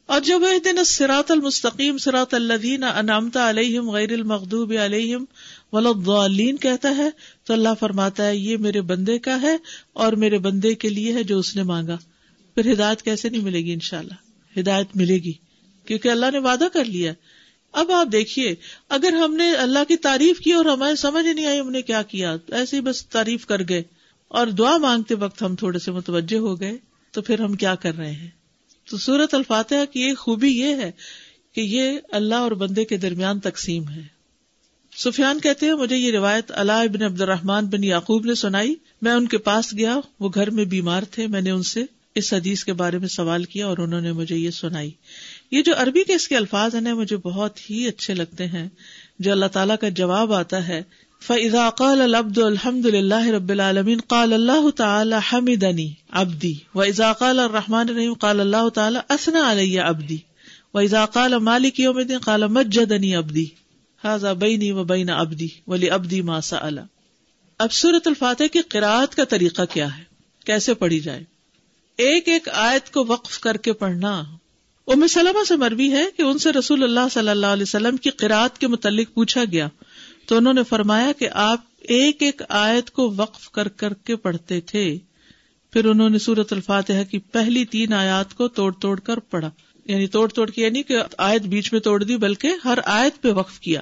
اور 0.05 0.21
جب 0.21 0.41
دن 0.65 0.83
سراط 0.83 1.31
المستقیم 1.31 1.97
سراط 1.97 2.33
الدین 2.33 2.83
انامتا 2.83 3.49
علیہم 3.49 3.89
غیر 3.89 4.11
المخوب 4.11 4.73
علیہم 4.83 5.25
ولین 5.73 6.57
کہتا 6.57 6.97
ہے، 6.97 7.09
تو 7.43 7.53
اللہ 7.53 7.69
فرماتا 7.79 8.27
ہے، 8.27 8.37
یہ 8.37 8.57
میرے 8.57 8.81
بندے 8.81 9.19
کا 9.19 9.41
ہے 9.41 9.57
اور 9.93 10.13
میرے 10.13 10.37
بندے 10.37 10.75
کے 10.75 10.89
لیے 10.89 11.13
ہے 11.13 11.23
جو 11.23 11.39
اس 11.39 11.55
نے 11.55 11.63
مانگا۔ 11.63 11.97
پھر 12.55 12.73
ہدایت 12.73 13.01
کیسے 13.01 13.29
نہیں 13.29 13.41
ملے 13.41 13.59
گی 13.59 13.73
انشاءاللہ؟ 13.73 14.59
ہدایت 14.59 14.87
ملے 14.95 15.15
گی۔ 15.15 15.33
کیونکہ 15.85 16.09
اللہ 16.09 16.25
نے 16.33 16.39
وعدہ 16.39 16.67
کر 16.73 16.85
لیا 16.85 17.13
اب 17.71 17.91
آپ 17.91 18.07
دیکھیے، 18.11 18.55
اگر 18.89 19.13
ہم 19.13 19.35
نے 19.35 19.53
اللہ 19.53 19.83
کی 19.87 19.97
تعریف 19.97 20.39
کی 20.39 20.51
اور 20.51 20.65
ہمیں 20.65 20.95
سمجھ 20.95 21.25
نہیں 21.25 21.45
آئی 21.45 21.59
ہم 21.59 21.69
نے 21.69 21.81
کیا 21.81 22.01
کیا، 22.01 22.35
ایسے 22.51 22.75
ہی 22.75 22.81
بس 22.81 23.05
تعریف 23.05 23.45
کر 23.45 23.61
گئے 23.69 23.83
اور 24.27 24.47
دعا 24.47 24.77
مانگتے 24.77 25.15
وقت 25.15 25.43
ہم 25.43 25.55
تھوڑے 25.55 25.79
سے 25.79 25.91
متوجہ 25.91 26.37
ہو 26.37 26.59
گئے، 26.59 26.77
تو 27.11 27.21
پھر 27.21 27.41
ہم 27.41 27.53
کیا 27.53 27.75
کر 27.75 27.95
رہے 27.95 28.11
ہیں؟ 28.11 28.42
تو 28.89 28.97
سورت 28.97 29.33
الفاتحہ 29.33 29.93
کی 29.93 29.99
ایک 29.99 30.17
خوبی 30.17 30.49
یہ 30.49 30.75
ہے 30.75 30.91
کہ 31.53 31.61
یہ 31.61 31.99
اللہ 32.11 32.35
اور 32.35 32.51
بندے 32.51 32.85
کے 32.85 32.97
درمیان 32.97 33.39
تقسیم 33.39 33.89
ہے۔ 33.89 34.01
سفیان 34.97 35.39
کہتے 35.39 35.65
ہیں، 35.65 35.73
مجھے 35.73 35.95
یہ 35.95 36.11
روایت 36.11 36.51
اللہ 36.51 36.71
ابن 36.71 37.03
عبد 37.03 37.21
الرحمان 37.21 37.65
بن 37.65 37.83
یعقوب 37.83 38.25
نے 38.25 38.35
سنائی۔ 38.35 38.75
میں 39.01 39.11
ان 39.11 39.27
کے 39.27 39.37
پاس 39.37 39.73
گیا، 39.77 39.99
وہ 40.19 40.29
گھر 40.35 40.49
میں 40.49 40.65
بیمار 40.65 41.03
تھے۔ 41.11 41.27
میں 41.27 41.41
نے 41.41 41.51
ان 41.51 41.63
سے 41.63 41.83
اس 42.15 42.33
حدیث 42.33 42.63
کے 42.63 42.73
بارے 42.73 42.97
میں 42.97 43.07
سوال 43.07 43.43
کیا 43.43 43.67
اور 43.67 43.77
انہوں 43.77 44.01
نے 44.01 44.11
مجھے 44.11 44.35
یہ 44.35 44.49
سنائی۔ 44.49 44.91
یہ 45.51 45.61
جو 45.61 45.73
عربی 45.77 46.03
کے 46.03 46.13
اس 46.13 46.27
کے 46.27 46.37
الفاظ 46.37 46.75
ہیں، 46.75 46.93
مجھے 46.93 47.17
بہت 47.17 47.69
ہی 47.69 47.87
اچھے 47.87 48.13
لگتے 48.13 48.47
ہیں۔ 48.47 48.69
جو 49.19 49.31
اللہ 49.31 49.45
تعالیٰ 49.45 49.75
کا 49.81 49.89
جواب 49.89 50.33
آتا 50.33 50.67
ہے 50.67 50.83
فضا 51.27 51.69
قال 51.69 52.01
العبد 52.01 52.37
الحمد 52.37 52.85
للہ 52.85 53.27
رب 53.27 53.49
العالمین 53.49 53.99
قال 54.07 54.33
اللہ 54.33 54.69
تعالی 54.69 55.15
حمدنی 55.33 55.93
ابدی 56.11 56.53
و 56.75 56.81
اذا 56.81 57.13
قال 57.13 57.39
الرحمن 57.39 57.89
الرحیم 57.89 58.13
قال 58.13 58.39
اللہ 58.39 58.69
تعالی 58.69 58.99
اسنا 59.09 59.51
علیہ 59.51 59.81
ابدی 59.81 60.17
و 60.73 60.77
اذا 60.77 61.05
قال 61.05 61.37
مالک 61.37 61.79
یوم 61.79 61.97
الدین 61.97 62.17
قال 62.17 62.47
مجدنی 62.47 63.15
ابدی 63.15 63.45
هذا 64.05 64.33
بینی 64.33 64.71
و 64.71 64.83
بین 64.83 65.09
ابدی 65.09 65.47
ولی 65.67 65.89
ابدی 65.89 66.21
ما 66.21 66.41
سأل 66.41 66.79
اب 67.59 67.71
سورت 67.71 68.07
الفاتح 68.07 68.43
کی 68.53 68.61
قرآت 68.61 69.15
کا 69.15 69.23
طریقہ 69.23 69.61
کیا 69.73 69.97
ہے؟ 69.97 70.03
کیسے 70.45 70.73
پڑھی 70.73 70.99
جائے؟ 70.99 71.23
ایک 71.97 72.27
ایک 72.27 72.49
آیت 72.49 72.91
کو 72.91 73.05
وقف 73.05 73.39
کر 73.39 73.57
کے 73.57 73.73
پڑھنا۔ 73.73 74.23
ام 74.87 75.07
سلمہ 75.07 75.43
سے 75.47 75.55
مروی 75.55 75.91
ہے 75.91 76.05
کہ 76.17 76.21
ان 76.21 76.37
سے 76.37 76.51
رسول 76.51 76.83
اللہ 76.83 77.07
صلی 77.11 77.29
اللہ 77.29 77.47
علیہ 77.47 77.63
وسلم 77.63 77.97
کی 77.97 78.09
قرآت 78.09 78.57
کے 78.57 78.67
متعلق 78.67 79.13
پوچھا 79.13 79.43
گیا۔ 79.51 79.67
تو 80.25 80.37
انہوں 80.37 80.53
نے 80.53 80.63
فرمایا 80.63 81.11
کہ 81.11 81.27
آپ 81.33 81.61
ایک 81.79 82.23
ایک 82.23 82.41
آیت 82.49 82.91
کو 82.91 83.13
وقف 83.17 83.49
کر 83.49 83.67
کر 83.67 83.93
کے 83.93 84.15
پڑھتے 84.15 84.61
تھے۔ 84.61 84.97
پھر 85.73 85.85
انہوں 85.85 86.09
نے 86.09 86.19
سورت 86.19 86.53
الفاتحہ 86.53 87.03
کی 87.03 87.19
پہلی 87.19 87.65
تین 87.65 87.93
آیات 87.93 88.33
کو 88.33 88.47
توڑ 88.47 88.73
توڑ 88.73 88.99
کر 88.99 89.19
پڑھا۔ 89.19 89.49
یعنی 89.85 90.07
توڑ 90.07 90.29
توڑ 90.29 90.49
کے 90.49 90.61
یعنی 90.61 90.83
کہ 90.83 90.95
آیت 91.17 91.41
بیچ 91.41 91.73
میں 91.73 91.81
توڑ 91.81 92.03
دی، 92.03 92.17
بلکہ 92.17 92.49
ہر 92.65 92.77
آیت 92.85 93.21
پہ 93.21 93.31
وقف 93.31 93.59
کیا۔ 93.59 93.81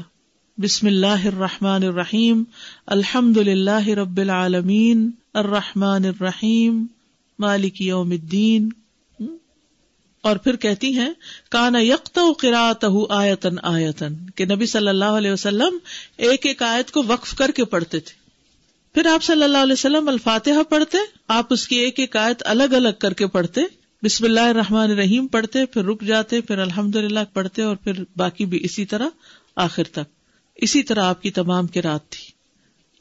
بسم 0.57 0.87
اللہ 0.87 1.25
الرحمن 1.25 1.83
الرحیم۔ 1.83 2.43
الحمد 2.85 3.37
للہ 3.37 3.87
رب 3.87 4.17
العالمین۔ 4.17 5.11
الرحمن 5.33 6.05
الرحیم۔ 6.05 6.85
مالک 7.39 7.81
یوم 7.81 8.11
الدین۔ 8.11 8.69
اور 10.21 10.35
پھر 10.35 10.55
کہتی 10.55 10.95
ہیں، 10.97 11.09
کانا 11.49 11.79
یکت 11.81 12.19
آیتن 13.09 13.55
آیتن، 13.63 14.13
کہ 14.35 14.45
نبی 14.45 14.65
صلی 14.65 14.87
اللہ 14.87 15.05
علیہ 15.05 15.31
وسلم 15.31 15.77
ایک 16.17 16.45
ایک 16.45 16.61
آیت 16.61 16.91
کو 16.91 17.03
وقف 17.07 17.35
کر 17.35 17.51
کے 17.51 17.65
پڑھتے 17.65 17.99
تھے۔ 17.99 18.19
پھر 18.93 19.05
آپ 19.05 19.23
صلی 19.23 19.43
اللہ 19.43 19.57
علیہ 19.57 19.73
وسلم 19.73 20.07
الفاتحہ 20.07 20.63
پڑھتے، 20.69 20.97
آپ 21.27 21.53
اس 21.53 21.67
کی 21.67 21.75
ایک 21.75 21.99
ایک 21.99 22.15
آیت 22.15 22.43
الگ 22.45 22.63
الگ 22.63 22.97
کر 22.99 23.13
کے 23.13 23.27
پڑھتے، 23.27 23.61
بسم 24.03 24.25
اللہ 24.25 24.39
الرحمن 24.39 24.91
الرحیم 24.91 25.27
پڑھتے، 25.27 25.65
پھر 25.65 25.85
رک 25.85 26.01
جاتے، 26.01 26.41
پھر 26.41 26.57
الحمد 26.57 26.95
للہ 26.95 27.19
پڑھتے، 27.33 27.61
اور 27.61 27.75
پھر 27.75 27.93
باقی 28.15 28.45
بھی 28.45 28.59
اسی 28.63 28.85
طرح 28.85 29.07
آخر 29.55 29.83
تک۔ 29.83 30.09
اسی 30.55 30.83
طرح 30.83 31.03
آپ 31.03 31.21
کی 31.21 31.31
تمام 31.31 31.67
کی 31.67 31.81
رات 31.81 32.09
تھی۔ 32.09 32.31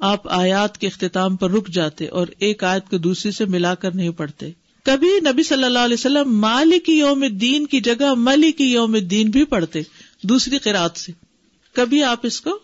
آپ 0.00 0.29
آیات 0.29 0.79
کے 0.79 0.87
اختتام 0.87 1.37
پر 1.37 1.50
رک 1.50 1.69
جاتے 1.69 2.07
اور 2.07 2.27
ایک 2.39 2.65
آیت 2.65 2.91
کو 2.91 2.99
دوسری 2.99 3.33
سے 3.33 3.45
ملا 3.45 3.75
کر 3.75 3.95
نہیں 3.95 4.11
پڑھتے۔ 4.11 4.50
کبھی 4.84 5.08
نبی 5.08 5.42
صلی 5.42 5.64
اللہ 5.64 5.78
علیہ 5.78 5.94
وسلم 5.94 6.40
مالک 6.40 6.88
یوم 6.88 7.22
الدین 7.22 7.66
کی 7.66 7.80
جگہ 7.80 8.14
ملک 8.16 8.60
یوم 8.60 8.94
الدین 8.94 9.30
بھی 9.30 9.44
پڑھتے 9.44 9.82
دوسری 10.22 10.58
قرآت 10.58 10.96
سے۔ 10.96 11.12
کبھی 11.72 12.02
آپ 12.02 12.18
اس 12.22 12.40
کو 12.40 12.58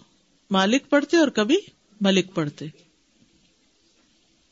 مالک 0.50 0.90
پڑھتے 0.90 1.16
اور 1.16 1.28
کبھی 1.28 1.56
ملک 2.00 2.34
پڑھتے۔ 2.34 2.66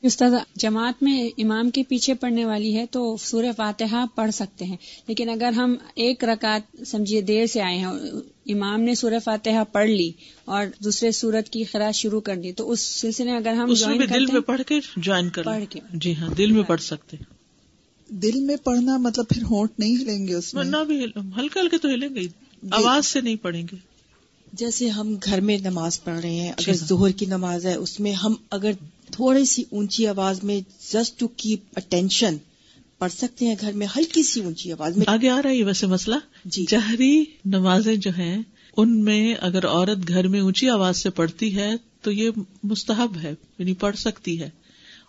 استاد 0.03 0.31
جماعت 0.57 1.03
میں 1.03 1.31
امام 1.39 1.71
کے 1.71 1.83
پیچھے 1.89 2.15
پڑھنے 2.15 2.45
والی 2.45 2.77
ہے 2.77 2.87
تو 2.87 3.17
سورہ 3.21 3.53
فاتحہ 3.57 4.05
پڑھ 4.15 4.31
سکتے 4.31 4.65
ہیں۔ 4.65 4.77
لیکن 5.07 5.29
اگر 5.29 5.53
ہم 5.53 5.75
ایک 5.95 6.25
رکعت 6.25 6.87
سمجھیے 6.87 7.21
دیر 7.21 7.47
سے 7.47 7.63
آئے 7.63 7.79
ہیں 7.79 7.87
امام 8.47 8.81
نے 8.81 8.95
سورہ 8.95 9.19
فاتحہ 9.25 9.65
پڑھ 9.73 9.91
لی 9.91 10.13
اور 10.45 10.67
دوسرے 10.85 11.13
سورت 11.13 11.49
کی 11.49 11.65
خراج 11.65 11.95
شروع 11.95 12.21
کر 12.21 12.37
دی 12.37 12.53
تو 12.53 12.71
اس 12.71 12.81
سلسلے 12.81 13.27
میں 13.27 13.37
اگر 13.37 13.53
ہم 13.53 13.73
دل 14.15 14.27
میں 14.27 14.41
پڑھ 14.41 14.63
کے 14.67 14.81
جوائن 14.97 15.31
کر 15.31 15.43
پڑھ 15.43 15.65
کے۔ 15.71 15.81
جی 15.93 16.17
ہاں 16.17 16.29
دل 16.29 16.53
میں 16.53 16.63
پڑھ 16.63 16.81
سکتے۔ 16.81 17.17
دل 18.23 18.41
میں 18.41 18.57
پڑھنا 18.57 18.97
مطلب 18.97 19.29
پھر 19.29 19.43
ہونٹ 19.43 19.79
نہیں 19.79 19.97
ہلیں 19.97 20.27
گے 20.27 20.35
اس 20.35 20.55
میں؟ 20.55 20.65
نہ 20.65 20.77
بھی 20.87 21.05
ہلکے 21.37 21.61
ہلکے 21.61 21.79
تو 21.79 21.89
ہلیں 21.89 22.09
گے 22.09 22.21
آواز 22.71 23.07
سے 23.07 23.21
نہیں 23.21 23.37
پڑھیں 23.37 23.63
گے۔ 23.63 23.77
جیسے 24.53 24.89
ہم 24.89 25.17
گھر 25.25 25.41
میں 25.41 25.59
نماز 25.59 26.05
پڑھ 26.05 26.21
رہے 26.21 26.35
ہیں 26.35 26.53
اگر 26.53 26.73
ظہر 26.73 27.11
کی 27.11 27.27
نماز 27.27 27.67
ہے 27.67 27.75
اس 27.75 28.01
میں 28.01 28.13
ہم 28.13 28.35
اگر 28.51 28.71
تھوڑی 29.11 29.45
سی 29.45 29.63
اونچی 29.71 30.07
آواز 30.07 30.45
میں 30.45 30.61
جسٹ 30.93 31.21
ٹو 31.21 31.29
کیپ 31.29 31.61
اٹینشن 31.77 32.37
پڑھ 32.99 33.13
سکتے 33.13 33.47
ہیں 33.47 33.55
گھر 33.61 33.73
میں 33.73 33.87
ہلکی 33.97 34.23
سی 34.23 34.41
اونچی 34.41 34.73
آواز 34.73 34.97
میں۔ 34.97 35.05
آگے 35.09 35.29
آ 35.29 35.43
رہا 35.43 35.51
ہے 35.51 35.65
ویسے 35.65 35.87
مسئلہ۔ 35.87 36.15
جی۔ 36.45 36.65
جہری 36.69 37.25
نمازیں 37.45 37.97
جو 37.97 38.11
ہیں 38.19 38.43
ان 38.77 39.05
میں 39.05 39.35
اگر 39.41 39.67
عورت 39.67 40.09
گھر 40.09 40.29
میں 40.29 40.41
اونچی 40.41 40.69
آواز 40.69 40.97
سے 40.97 41.11
پڑھتی 41.11 41.57
ہے 41.57 41.71
تو 42.03 42.13
یہ 42.13 42.31
مستحب 42.63 43.17
ہے 43.23 43.35
یعنی 43.59 43.75
پڑھ 43.75 43.97
سکتی 43.97 44.41
ہے۔ 44.41 44.51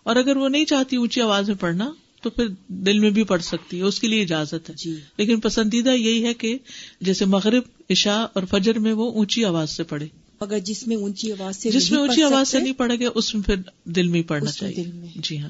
اور 0.02 0.16
اگر 0.16 0.36
وہ 0.36 0.48
نہیں 0.48 0.64
چاہتی 0.64 0.96
اونچی 0.96 1.20
آواز 1.20 1.48
میں 1.48 1.56
پڑھنا 1.56 1.92
تو 2.22 2.30
پھر 2.30 2.46
دل 2.68 2.98
میں 2.98 3.10
بھی 3.10 3.22
پڑھ 3.22 3.42
سکتی 3.42 3.78
ہے 3.78 3.82
اس 3.82 4.00
کے 4.00 4.08
لیے 4.08 4.22
اجازت 4.22 4.70
ہے۔ 4.70 4.74
جی۔ 4.76 4.96
لیکن 5.18 5.40
پسندیدہ 5.40 5.90
یہی 5.90 6.24
ہے 6.24 6.34
کہ 6.34 6.58
جیسے 7.00 7.24
مغرب 7.24 7.62
عشاء 7.90 8.22
اور 8.32 8.42
فجر 8.50 8.78
میں 8.78 8.92
وہ 8.92 9.12
اونچی 9.12 9.44
آواز 9.44 9.70
سے 9.70 9.82
پڑھے۔ 9.82 10.06
اگر 10.40 10.58
جس 10.58 10.86
میں 10.86 10.96
اونچی 10.96 11.32
آواز 11.32 11.56
سے 11.56 11.70
جس 11.70 11.90
میں 11.90 12.00
اونچی 12.00 12.22
آواز 12.22 12.48
سے 12.48 12.60
نہیں 12.60 12.72
پڑے 12.72 13.04
گا 13.04 13.08
اس 13.14 13.34
میں 13.34 13.42
پھر 13.42 13.54
دل 13.84 14.08
میں 14.08 14.22
پڑھنا 14.22 14.50
چاہیے۔ 14.50 14.84
جی 15.16 15.38
ہاں۔ 15.38 15.48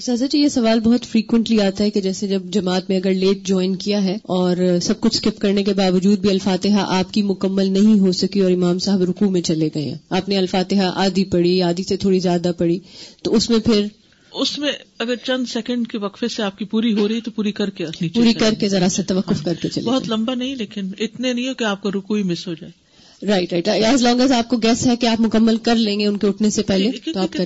سازا 0.00 0.26
جی 0.26 0.38
یہ 0.38 0.48
سوال 0.48 0.80
بہت 0.80 1.04
فریکوینٹلی 1.04 1.60
آتا 1.60 1.84
ہے 1.84 1.90
کہ 1.90 2.00
جیسے 2.00 2.28
جب 2.28 2.42
جماعت 2.44 2.88
میں 2.88 2.96
اگر 2.96 3.14
لیٹ 3.14 3.46
جوائن 3.46 3.76
کیا 3.76 4.04
ہے 4.04 4.14
اور 4.14 4.78
سب 4.82 5.00
کچھ 5.00 5.16
اسکپ 5.16 5.40
کرنے 5.40 5.62
کے 5.64 5.72
باوجود 5.74 6.18
بھی 6.18 6.30
الفاتحہ 6.30 6.84
آپ 6.88 7.12
کی 7.12 7.22
مکمل 7.22 7.72
نہیں 7.72 8.00
ہو 8.00 8.12
سکی 8.12 8.40
اور 8.40 8.50
امام 8.50 8.78
صاحب 8.78 9.02
رکو 9.02 9.30
میں 9.30 9.40
چلے 9.40 9.68
گئے 9.74 9.82
ہیں۔ 9.82 9.94
آپ 10.10 10.28
نے 10.28 10.36
الفاتحہ 10.36 10.92
آدھی 10.94 11.24
پڑھی 11.24 11.62
آدھی 11.62 11.84
سے 11.84 11.96
تھوڑی 11.96 12.18
زیادہ 12.18 12.50
پڑھی 12.58 12.78
تو 13.22 13.34
اس 13.34 13.50
میں 13.50 13.58
پھر 13.58 13.86
اس 14.40 14.58
میں 14.58 14.72
اگر 14.98 15.16
چند 15.16 15.46
سیکنڈ 15.48 15.88
کے 15.88 15.98
وقفے 15.98 16.28
سے 16.28 16.42
آپ 16.42 16.58
کی 16.58 16.64
پوری 16.64 16.92
ہو 16.92 17.08
رہی 17.08 17.20
تو 17.20 17.30
پوری 17.30 17.52
کر 17.52 17.70
کے 17.70 17.86
پوری 18.14 18.32
کر 18.32 18.52
کے 18.52 18.68
ذرا 18.68 18.88
سا 18.88 19.02
توقف 19.02 19.44
کر 19.44 19.54
کے 19.54 19.80
بہت 19.80 20.08
لمبا 20.08 20.34
نہیں 20.34 20.54
لیکن 20.54 20.90
اتنے 20.98 21.32
نہیں 21.32 21.48
ہو 21.48 21.54
کہ 21.54 21.64
آپ 21.64 21.82
کو 21.82 21.90
رکو 21.90 22.14
ہی 22.14 22.22
مس 22.22 22.46
ہو 22.48 22.54
جائے۔ 22.54 22.86
Right 23.26 23.52
right 23.52 23.68
as 23.68 24.02
long 24.02 24.20
as 24.20 24.32
آپ 24.32 24.48
کو 24.48 24.56
گیس 24.56 24.86
ہے 24.86 24.96
کہ 24.96 25.06
آپ 25.06 25.20
مکمل 25.20 25.56
کر 25.56 25.76
لیں 25.76 26.00
گے 26.00 26.06
ان 26.06 26.16
کے 26.16 26.26
اٹھنے 26.26 26.50
سے 26.50 26.62
پہلے 26.62 26.90
تو 27.12 27.20
آپ 27.20 27.36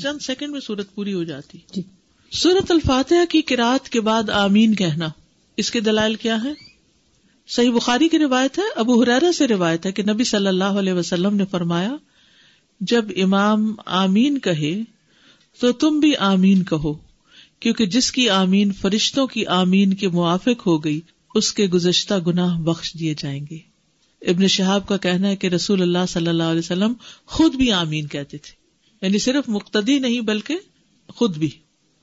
چند 0.00 0.18
سیکنڈ 0.20 0.50
میں 0.50 0.60
سورت 0.60 0.94
پوری 0.94 1.14
ہو 1.14 1.24
جاتی۔ 1.24 1.58
جی۔ 1.72 1.82
سورت 2.32 2.70
الفاتحہ 2.70 3.24
کی 3.28 3.42
کراط 3.42 3.88
کے 3.88 4.00
بعد 4.00 4.30
آمین 4.30 4.74
کہنا۔ 4.74 5.08
اس 5.56 5.70
کے 5.70 5.80
دلائل 5.80 6.14
کیا 6.14 6.44
ہے 6.44 6.52
صحیح 7.48 7.70
بخاری 7.70 8.08
کی 8.08 8.18
روایت 8.18 8.58
ہے 8.58 8.64
ابو 8.76 9.02
حرارا 9.02 9.32
سے 9.32 9.46
روایت 9.48 9.86
ہے 9.86 9.92
کہ 9.92 10.02
نبی 10.02 10.24
صلی 10.24 10.46
اللہ 10.46 10.64
علیہ 10.64 10.92
وسلم 10.92 11.36
نے 11.36 11.44
فرمایا 11.50 11.96
جب 12.80 13.04
امام 13.16 13.74
آمین 13.86 14.38
کہے 14.38 14.80
تو 15.60 15.72
تم 15.72 16.00
بھی 16.00 16.16
آمین 16.16 16.64
کہو، 16.64 16.94
کیونکہ 17.60 17.86
جس 17.86 18.12
کی 18.12 18.28
آمین 18.28 18.72
فرشتوں 18.72 19.26
کی 19.26 19.46
آمین 19.46 19.94
کے 19.94 20.08
موافق 20.08 20.66
ہو 20.66 20.84
گئی، 20.84 21.00
اس 21.34 21.52
کے 21.52 21.66
گزشتہ 21.66 22.14
گناہ 22.26 22.60
بخش 22.60 22.94
دیے 22.94 23.14
جائیں 23.18 23.46
گے۔ 23.50 23.58
ابن 24.22 24.46
شہاب 24.46 24.88
کا 24.88 24.96
کہنا 24.96 25.28
ہے 25.28 25.36
کہ 25.36 25.46
رسول 25.46 25.82
اللہ 25.82 25.98
صلی 26.08 26.28
اللہ 26.28 26.42
علیہ 26.42 26.58
وسلم 26.58 26.92
خود 27.26 27.54
بھی 27.54 27.72
آمین 27.72 28.06
کہتے 28.06 28.38
تھے۔ 28.38 28.52
یعنی 29.06 29.18
صرف 29.18 29.48
مقتدی 29.48 29.98
نہیں، 29.98 30.20
بلکہ 30.20 30.56
خود 31.08 31.36
بھی۔ 31.36 31.50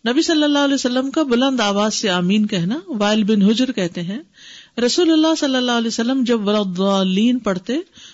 نبی 0.07 0.21
صلی 0.21 0.43
اللہ 0.43 0.59
علیہ 0.59 0.73
وسلم 0.73 1.11
کا 1.11 1.23
بلند 1.23 1.59
آواز 1.59 1.93
سے 1.93 2.09
آمین 2.09 2.45
کہنا 2.45 2.79
وائل 2.87 3.23
بن 3.23 3.41
حجر 3.41 3.71
کہتے 3.71 4.01
ہیں۔ 4.01 4.19
رسول 4.85 5.11
اللہ 5.11 5.35
صلی 5.39 5.55
اللہ 5.55 5.71
علیہ 5.71 5.87
وسلم 5.87 6.23
جب 6.23 6.47
ولادین 6.47 7.39
پڑھتے 7.39 7.73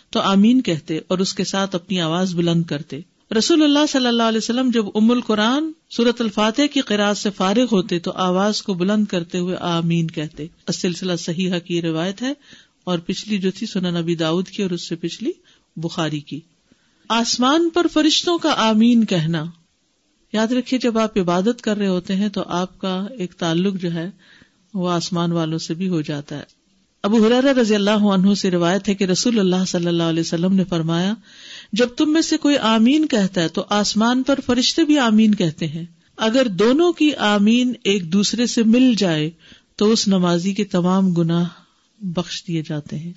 تو 0.09 0.19
آمین 0.19 0.61
کہتے 0.61 0.99
اور 1.07 1.17
اس 1.17 1.33
کے 1.33 1.43
ساتھ 1.43 1.75
اپنی 1.75 2.01
آواز 2.01 2.35
بلند 2.35 2.63
کرتے۔ 2.63 2.99
رسول 3.37 3.63
اللہ 3.63 3.85
صلی 3.89 4.07
اللہ 4.07 4.23
علیہ 4.23 4.37
وسلم 4.37 4.69
جب 4.73 4.85
ام 4.95 5.11
القرآن 5.11 5.71
سورت 5.89 6.21
الفاتح 6.21 6.61
کی 6.73 6.81
قرآد 6.81 7.15
سے 7.15 7.29
فارغ 7.29 7.65
ہوتے 7.71 7.99
تو 7.99 8.11
آواز 8.11 8.61
کو 8.61 8.73
بلند 8.73 9.05
کرتے 9.05 9.37
ہوئے 9.37 9.55
آمین 9.59 10.11
کہتے۔ 10.11 10.47
سلسلہ 10.73 11.15
صحیح 11.15 11.57
کی 11.57 11.81
روایت 11.81 12.21
ہے 12.21 12.33
اور 12.83 12.99
پچھلی 12.99 13.37
جو 13.37 13.51
تھی 13.55 13.67
سنا 13.67 14.01
نبی 14.01 14.15
داؤد 14.15 14.47
کی 14.47 14.63
اور 14.63 14.71
اس 14.71 14.87
سے 14.87 14.95
پچھلی 14.95 15.31
بخاری 15.75 16.19
کی۔ 16.19 16.39
آسمان 17.09 17.69
پر 17.69 17.87
فرشتوں 17.93 18.37
کا 18.37 18.53
آمین 18.57 19.05
کہنا۔ 19.05 19.43
یاد 20.33 20.47
رکھیے 20.47 20.79
جب 20.79 20.97
آپ 20.97 21.17
عبادت 21.17 21.61
کر 21.61 21.77
رہے 21.77 21.87
ہوتے 21.87 22.15
ہیں 22.15 22.29
تو 22.29 22.43
آپ 22.47 22.79
کا 22.79 23.05
ایک 23.17 23.33
تعلق 23.33 23.81
جو 23.81 23.93
ہے 23.93 24.09
وہ 24.73 24.89
آسمان 24.89 25.31
والوں 25.31 25.57
سے 25.57 25.73
بھی 25.73 25.89
ہو 25.89 26.01
جاتا 26.01 26.37
ہے۔ 26.37 26.43
ابو 27.03 27.27
حرار 27.27 27.43
رضی 27.43 27.75
اللہ 27.75 27.89
عنہ 27.89 28.33
سے 28.33 28.51
روایت 28.51 28.89
ہے 28.89 28.93
کہ 28.93 29.03
رسول 29.03 29.39
اللہ 29.39 29.65
صلی 29.67 29.87
اللہ 29.87 30.03
علیہ 30.03 30.21
وسلم 30.21 30.53
نے 30.53 30.63
فرمایا 30.63 31.13
جب 31.73 31.87
تم 31.87 32.13
میں 32.13 32.21
سے 32.21 32.37
کوئی 32.37 32.57
آمین 32.57 33.07
کہتا 33.07 33.41
ہے 33.41 33.47
تو 33.47 33.65
آسمان 33.69 34.23
پر 34.23 34.39
فرشتے 34.45 34.83
بھی 34.83 34.99
آمین 34.99 35.35
کہتے 35.35 35.67
ہیں۔ 35.67 35.85
اگر 36.17 36.47
دونوں 36.47 36.93
کی 36.93 37.15
آمین 37.15 37.73
ایک 37.83 38.13
دوسرے 38.13 38.45
سے 38.45 38.63
مل 38.63 38.93
جائے 38.97 39.29
تو 39.75 39.91
اس 39.91 40.07
نمازی 40.07 40.53
کے 40.53 40.63
تمام 40.63 41.13
گناہ 41.13 41.43
بخش 42.01 42.43
دیے 42.47 42.63
جاتے 42.67 42.97
ہیں۔ 42.99 43.11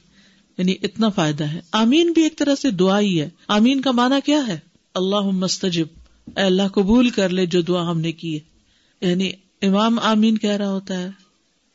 یعنی 0.58 0.74
اتنا 0.82 1.08
فائدہ 1.08 1.44
ہے۔ 1.44 1.60
آمین 1.72 2.12
بھی 2.12 2.22
ایک 2.22 2.38
طرح 2.38 2.54
سے 2.54 2.70
دعا 2.70 3.00
ہی 3.00 3.20
ہے۔ 3.20 3.28
آمین 3.48 3.80
کا 3.80 3.90
معنی 3.90 4.16
کیا 4.24 4.46
ہے؟ 4.46 4.58
اللہ 4.94 5.20
مستجب 5.20 5.86
اے 6.26 6.42
اللہ 6.42 6.68
قبول 6.68 7.10
کر 7.10 7.28
لے 7.28 7.46
جو 7.46 7.62
دعا 7.62 7.90
ہم 7.90 8.00
نے 8.00 8.12
کی 8.12 8.38
ہے۔ 8.38 8.56
یعنی 9.10 9.30
امام 9.62 9.98
آمین 9.98 10.38
کہہ 10.38 10.50
رہا 10.50 10.70
ہوتا 10.70 10.98
ہے، 10.98 11.10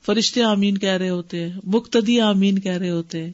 فرشتے 0.05 0.43
آمین 0.43 0.77
کہہ 0.77 0.89
رہے 0.89 1.09
ہوتے 1.09 1.49
ہیں، 1.49 1.59
مقتدی 1.63 2.19
آمین 2.19 2.59
کہہ 2.59 2.77
رہے 2.77 2.89
ہوتے 2.89 3.23
ہیں۔ 3.23 3.31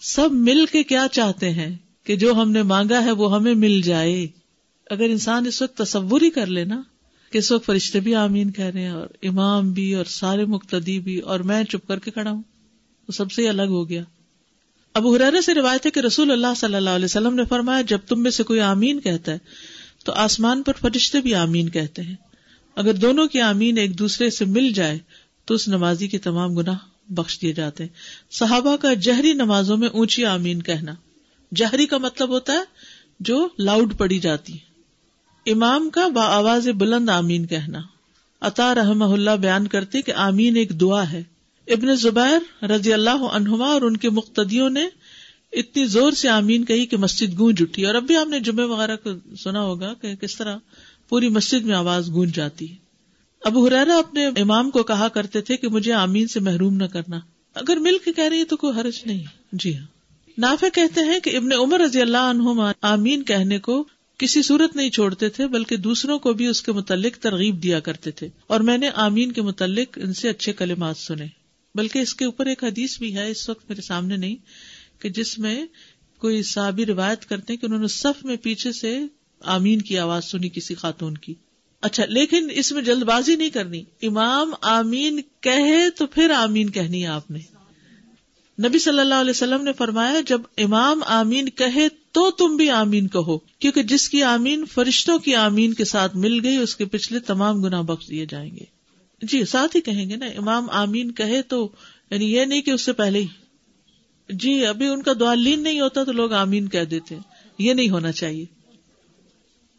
سب 0.00 0.32
مل 0.32 0.64
کے 0.72 0.82
کیا 0.82 1.06
چاہتے 1.12 1.50
ہیں؟ 1.50 1.76
کہ 2.06 2.16
جو 2.16 2.34
ہم 2.34 2.50
نے 2.50 2.62
مانگا 2.62 3.04
ہے 3.04 3.10
وہ 3.10 3.34
ہمیں 3.34 3.54
مل 3.54 3.80
جائے۔ 3.80 4.26
اگر 4.90 5.04
انسان 5.04 5.46
اس 5.46 5.62
وقت 5.62 5.76
تصور 5.76 6.20
ہی 6.20 6.30
کر 6.30 6.46
لے 6.46 6.64
نا 6.64 6.82
کہ 7.30 7.38
اس 7.38 7.52
وقت 7.52 7.66
فرشتے 7.66 8.00
بھی 8.00 8.14
آمین 8.14 8.50
کہہ 8.50 8.64
رہے 8.64 8.80
ہیں 8.80 8.90
اور 8.90 9.06
امام 9.22 9.72
بھی 9.72 9.94
اور 9.94 10.04
سارے 10.04 10.44
مقتدی 10.44 11.00
بھی 11.00 11.18
اور 11.18 11.40
میں 11.40 11.64
چپ 11.64 11.88
کر 11.88 11.98
کے 11.98 12.10
کھڑا 12.10 12.30
ہوں، 12.30 12.42
وہ 13.08 13.12
سب 13.12 13.32
سے 13.32 13.48
الگ 13.48 13.62
ہو 13.62 13.88
گیا۔ 13.88 14.02
ابو 14.94 15.14
حرارے 15.14 15.40
سے 15.40 15.54
روایت 15.54 15.86
ہے 15.86 15.90
کہ 15.90 16.00
رسول 16.00 16.30
اللہ 16.30 16.46
صلی 16.56 16.74
اللہ 16.74 16.90
علیہ 16.90 17.04
وسلم 17.04 17.34
نے 17.34 17.44
فرمایا، 17.44 17.80
جب 17.80 17.98
تم 18.08 18.22
میں 18.22 18.30
سے 18.30 18.42
کوئی 18.42 18.60
آمین 18.60 19.00
کہتا 19.00 19.32
ہے 19.32 19.38
تو 20.04 20.12
آسمان 20.12 20.62
پر 20.62 20.72
فرشتے 20.80 21.20
بھی 21.20 21.34
آمین 21.34 21.68
کہتے 21.68 22.02
ہیں۔ 22.02 22.14
اگر 22.76 22.94
دونوں 22.94 23.26
کی 23.26 23.40
آمین 23.40 23.78
ایک 23.78 23.98
دوسرے 23.98 24.30
سے 24.30 24.44
مل 24.44 24.72
جائے 24.72 24.98
تو 25.44 25.54
اس 25.54 25.68
نمازی 25.68 26.08
کے 26.08 26.18
تمام 26.18 26.54
گناہ 26.54 26.76
بخش 27.08 27.40
دیے 27.42 27.52
جاتے 27.52 27.84
ہیں۔ 27.84 27.90
صحابہ 28.30 28.76
کا 28.76 28.94
جہری 28.94 29.32
نمازوں 29.32 29.76
میں 29.76 29.88
اونچی 29.88 30.24
آمین 30.24 30.62
کہنا۔ 30.62 30.94
جہری 31.54 31.86
کا 31.86 31.98
مطلب 31.98 32.28
ہوتا 32.28 32.52
ہے 32.52 32.62
جو 33.20 33.48
لاؤڈ 33.58 33.98
پڑی 33.98 34.18
جاتی 34.18 34.52
ہے۔ 34.54 34.66
امام 35.50 35.90
کا 35.90 36.08
با 36.08 36.22
آواز 36.22 36.68
بلند 36.68 37.08
آمین 37.08 37.46
کہنا۔ 37.46 37.80
عطا 38.40 38.74
رحم 38.74 39.02
اللہ 39.02 39.30
بیان 39.30 39.66
کرتے 39.66 40.02
کہ 40.02 40.12
آمین 40.12 40.56
ایک 40.56 40.80
دعا 40.80 41.12
ہے۔ 41.12 41.22
ابن 41.66 41.94
زبیر 41.96 42.64
رضی 42.64 42.92
اللہ 42.92 43.10
عنہما 43.10 43.66
اور 43.66 43.82
ان 43.82 43.96
کے 43.96 44.10
مقتدیوں 44.10 44.70
نے 44.70 44.88
اتنی 45.52 45.84
زور 45.84 46.12
سے 46.12 46.28
آمین 46.28 46.64
کہی 46.64 46.86
کہ 46.86 46.96
مسجد 46.96 47.38
گونج 47.38 47.62
اٹھی۔ 47.62 47.86
اور 47.86 47.94
اب 47.94 48.02
بھی 48.02 48.16
آپ 48.16 48.26
نے 48.26 48.40
جمعے 48.40 48.64
وغیرہ 48.64 48.96
کو 48.96 49.34
سنا 49.36 49.62
ہوگا 49.62 49.94
کہ 49.94 50.14
کس 50.14 50.36
طرح 50.36 50.56
پوری 51.08 51.28
مسجد 51.28 51.66
میں 51.66 51.74
آواز 51.74 52.10
گونج 52.10 52.34
جاتی 52.34 52.70
ہے۔ 52.70 52.76
ابو 53.44 53.66
حرارا 53.66 53.98
اپنے 53.98 54.26
امام 54.26 54.70
کو 54.70 54.82
کہا 54.82 55.08
کرتے 55.08 55.40
تھے 55.40 55.56
کہ 55.56 55.68
مجھے 55.68 55.92
آمین 55.92 56.26
سے 56.26 56.40
محروم 56.40 56.74
نہ 56.74 56.84
کرنا۔ 56.84 57.20
اگر 57.54 57.76
مل 57.76 57.98
کے 58.04 58.12
کہہ 58.12 58.24
رہی 58.24 58.38
ہے 58.38 58.44
تو 58.44 58.56
کوئی 58.56 58.80
حرج 58.80 59.02
نہیں۔ 59.06 59.24
جی 59.52 59.76
ہاں۔ 59.76 59.95
نافع 60.38 60.66
کہتے 60.74 61.00
ہیں 61.00 61.20
کہ 61.20 61.36
ابن 61.36 61.52
عمر 61.52 61.80
رضی 61.80 62.00
اللہ 62.00 62.16
عنہ 62.16 62.72
آمین 62.82 63.22
کہنے 63.22 63.58
کو 63.58 63.84
کسی 64.18 64.42
صورت 64.42 64.76
نہیں 64.76 64.90
چھوڑتے 64.90 65.28
تھے، 65.28 65.46
بلکہ 65.46 65.76
دوسروں 65.76 66.18
کو 66.18 66.32
بھی 66.32 66.46
اس 66.46 66.62
کے 66.62 66.72
متعلق 66.72 67.16
ترغیب 67.16 67.62
دیا 67.62 67.80
کرتے 67.80 68.10
تھے۔ 68.10 68.28
اور 68.46 68.60
میں 68.60 68.78
نے 68.78 68.90
آمین 68.94 69.32
کے 69.32 69.42
متعلق 69.42 69.98
ان 70.02 70.14
سے 70.14 70.28
اچھے 70.28 70.52
کلمات 70.52 70.96
سنے۔ 70.96 71.26
بلکہ 71.74 71.98
اس 71.98 72.14
کے 72.14 72.24
اوپر 72.24 72.46
ایک 72.46 72.64
حدیث 72.64 72.98
بھی 72.98 73.16
ہے، 73.16 73.30
اس 73.30 73.48
وقت 73.48 73.68
میرے 73.68 73.80
سامنے 73.80 74.16
نہیں، 74.16 74.36
کہ 75.02 75.08
جس 75.08 75.38
میں 75.38 75.66
کوئی 76.18 76.42
صحابی 76.42 76.86
روایت 76.86 77.26
کرتے 77.26 77.52
ہیں 77.52 77.60
کہ 77.60 77.66
انہوں 77.66 77.80
نے 77.80 77.88
صف 77.88 78.24
میں 78.24 78.36
پیچھے 78.36 78.72
سے 78.72 79.00
آمین 79.40 79.82
کی 79.82 79.98
آواز 79.98 80.24
سنی 80.24 80.48
کسی 80.48 80.74
خاتون 80.74 81.14
کی۔ 81.14 81.34
اچھا 81.80 82.04
لیکن 82.08 82.48
اس 82.52 82.72
میں 82.72 82.82
جلد 82.82 83.02
بازی 83.02 83.36
نہیں 83.36 83.50
کرنی۔ 83.50 83.82
امام 84.02 84.54
آمین 84.62 85.20
کہے 85.40 85.90
تو 85.90 86.06
پھر 86.06 86.30
آمین 86.30 86.70
کہنی 86.70 87.02
ہے 87.02 87.06
آپ 87.06 87.30
نے۔ 87.30 87.55
نبی 88.64 88.78
صلی 88.78 89.00
اللہ 89.00 89.14
علیہ 89.14 89.30
وسلم 89.30 89.62
نے 89.62 89.72
فرمایا، 89.72 90.20
جب 90.26 90.40
امام 90.58 91.02
آمین 91.06 91.48
کہے 91.48 91.88
تو 92.12 92.30
تم 92.30 92.56
بھی 92.56 92.70
آمین 92.70 93.08
کہو، 93.08 93.38
کیونکہ 93.38 93.82
جس 93.82 94.08
کی 94.08 94.22
آمین 94.22 94.64
فرشتوں 94.64 95.18
کی 95.18 95.34
آمین 95.34 95.74
کے 95.74 95.84
ساتھ 95.84 96.16
مل 96.16 96.44
گئی، 96.44 96.56
اس 96.56 96.76
کے 96.76 96.84
پچھلے 96.84 97.18
تمام 97.18 97.62
گنا 97.62 97.80
بخش 97.80 98.08
دیے 98.08 98.26
جائیں 98.26 98.50
گے۔ 98.50 98.64
جی 99.22 99.44
ساتھ 99.44 99.76
ہی 99.76 99.80
کہیں 99.80 100.10
گے 100.10 100.16
نا، 100.16 100.26
امام 100.26 100.70
آمین 100.70 101.12
کہے 101.12 101.42
تو 101.42 101.68
یعنی 102.10 102.32
یہ 102.32 102.44
نہیں 102.44 102.62
کہ 102.62 102.70
اس 102.70 102.80
سے 102.80 102.92
پہلے 102.92 103.18
ہی۔ 103.18 103.26
جی 104.28 104.66
ابھی 104.66 104.86
ان 104.86 105.02
کا 105.02 105.12
دعالین 105.20 105.62
نہیں 105.62 105.80
ہوتا 105.80 106.04
تو 106.04 106.12
لوگ 106.12 106.32
آمین 106.32 106.68
کہہ 106.68 106.84
دیتے 106.84 107.18
یہ 107.58 107.74
نہیں 107.74 107.90
ہونا 107.90 108.12
چاہیے۔ 108.12 108.44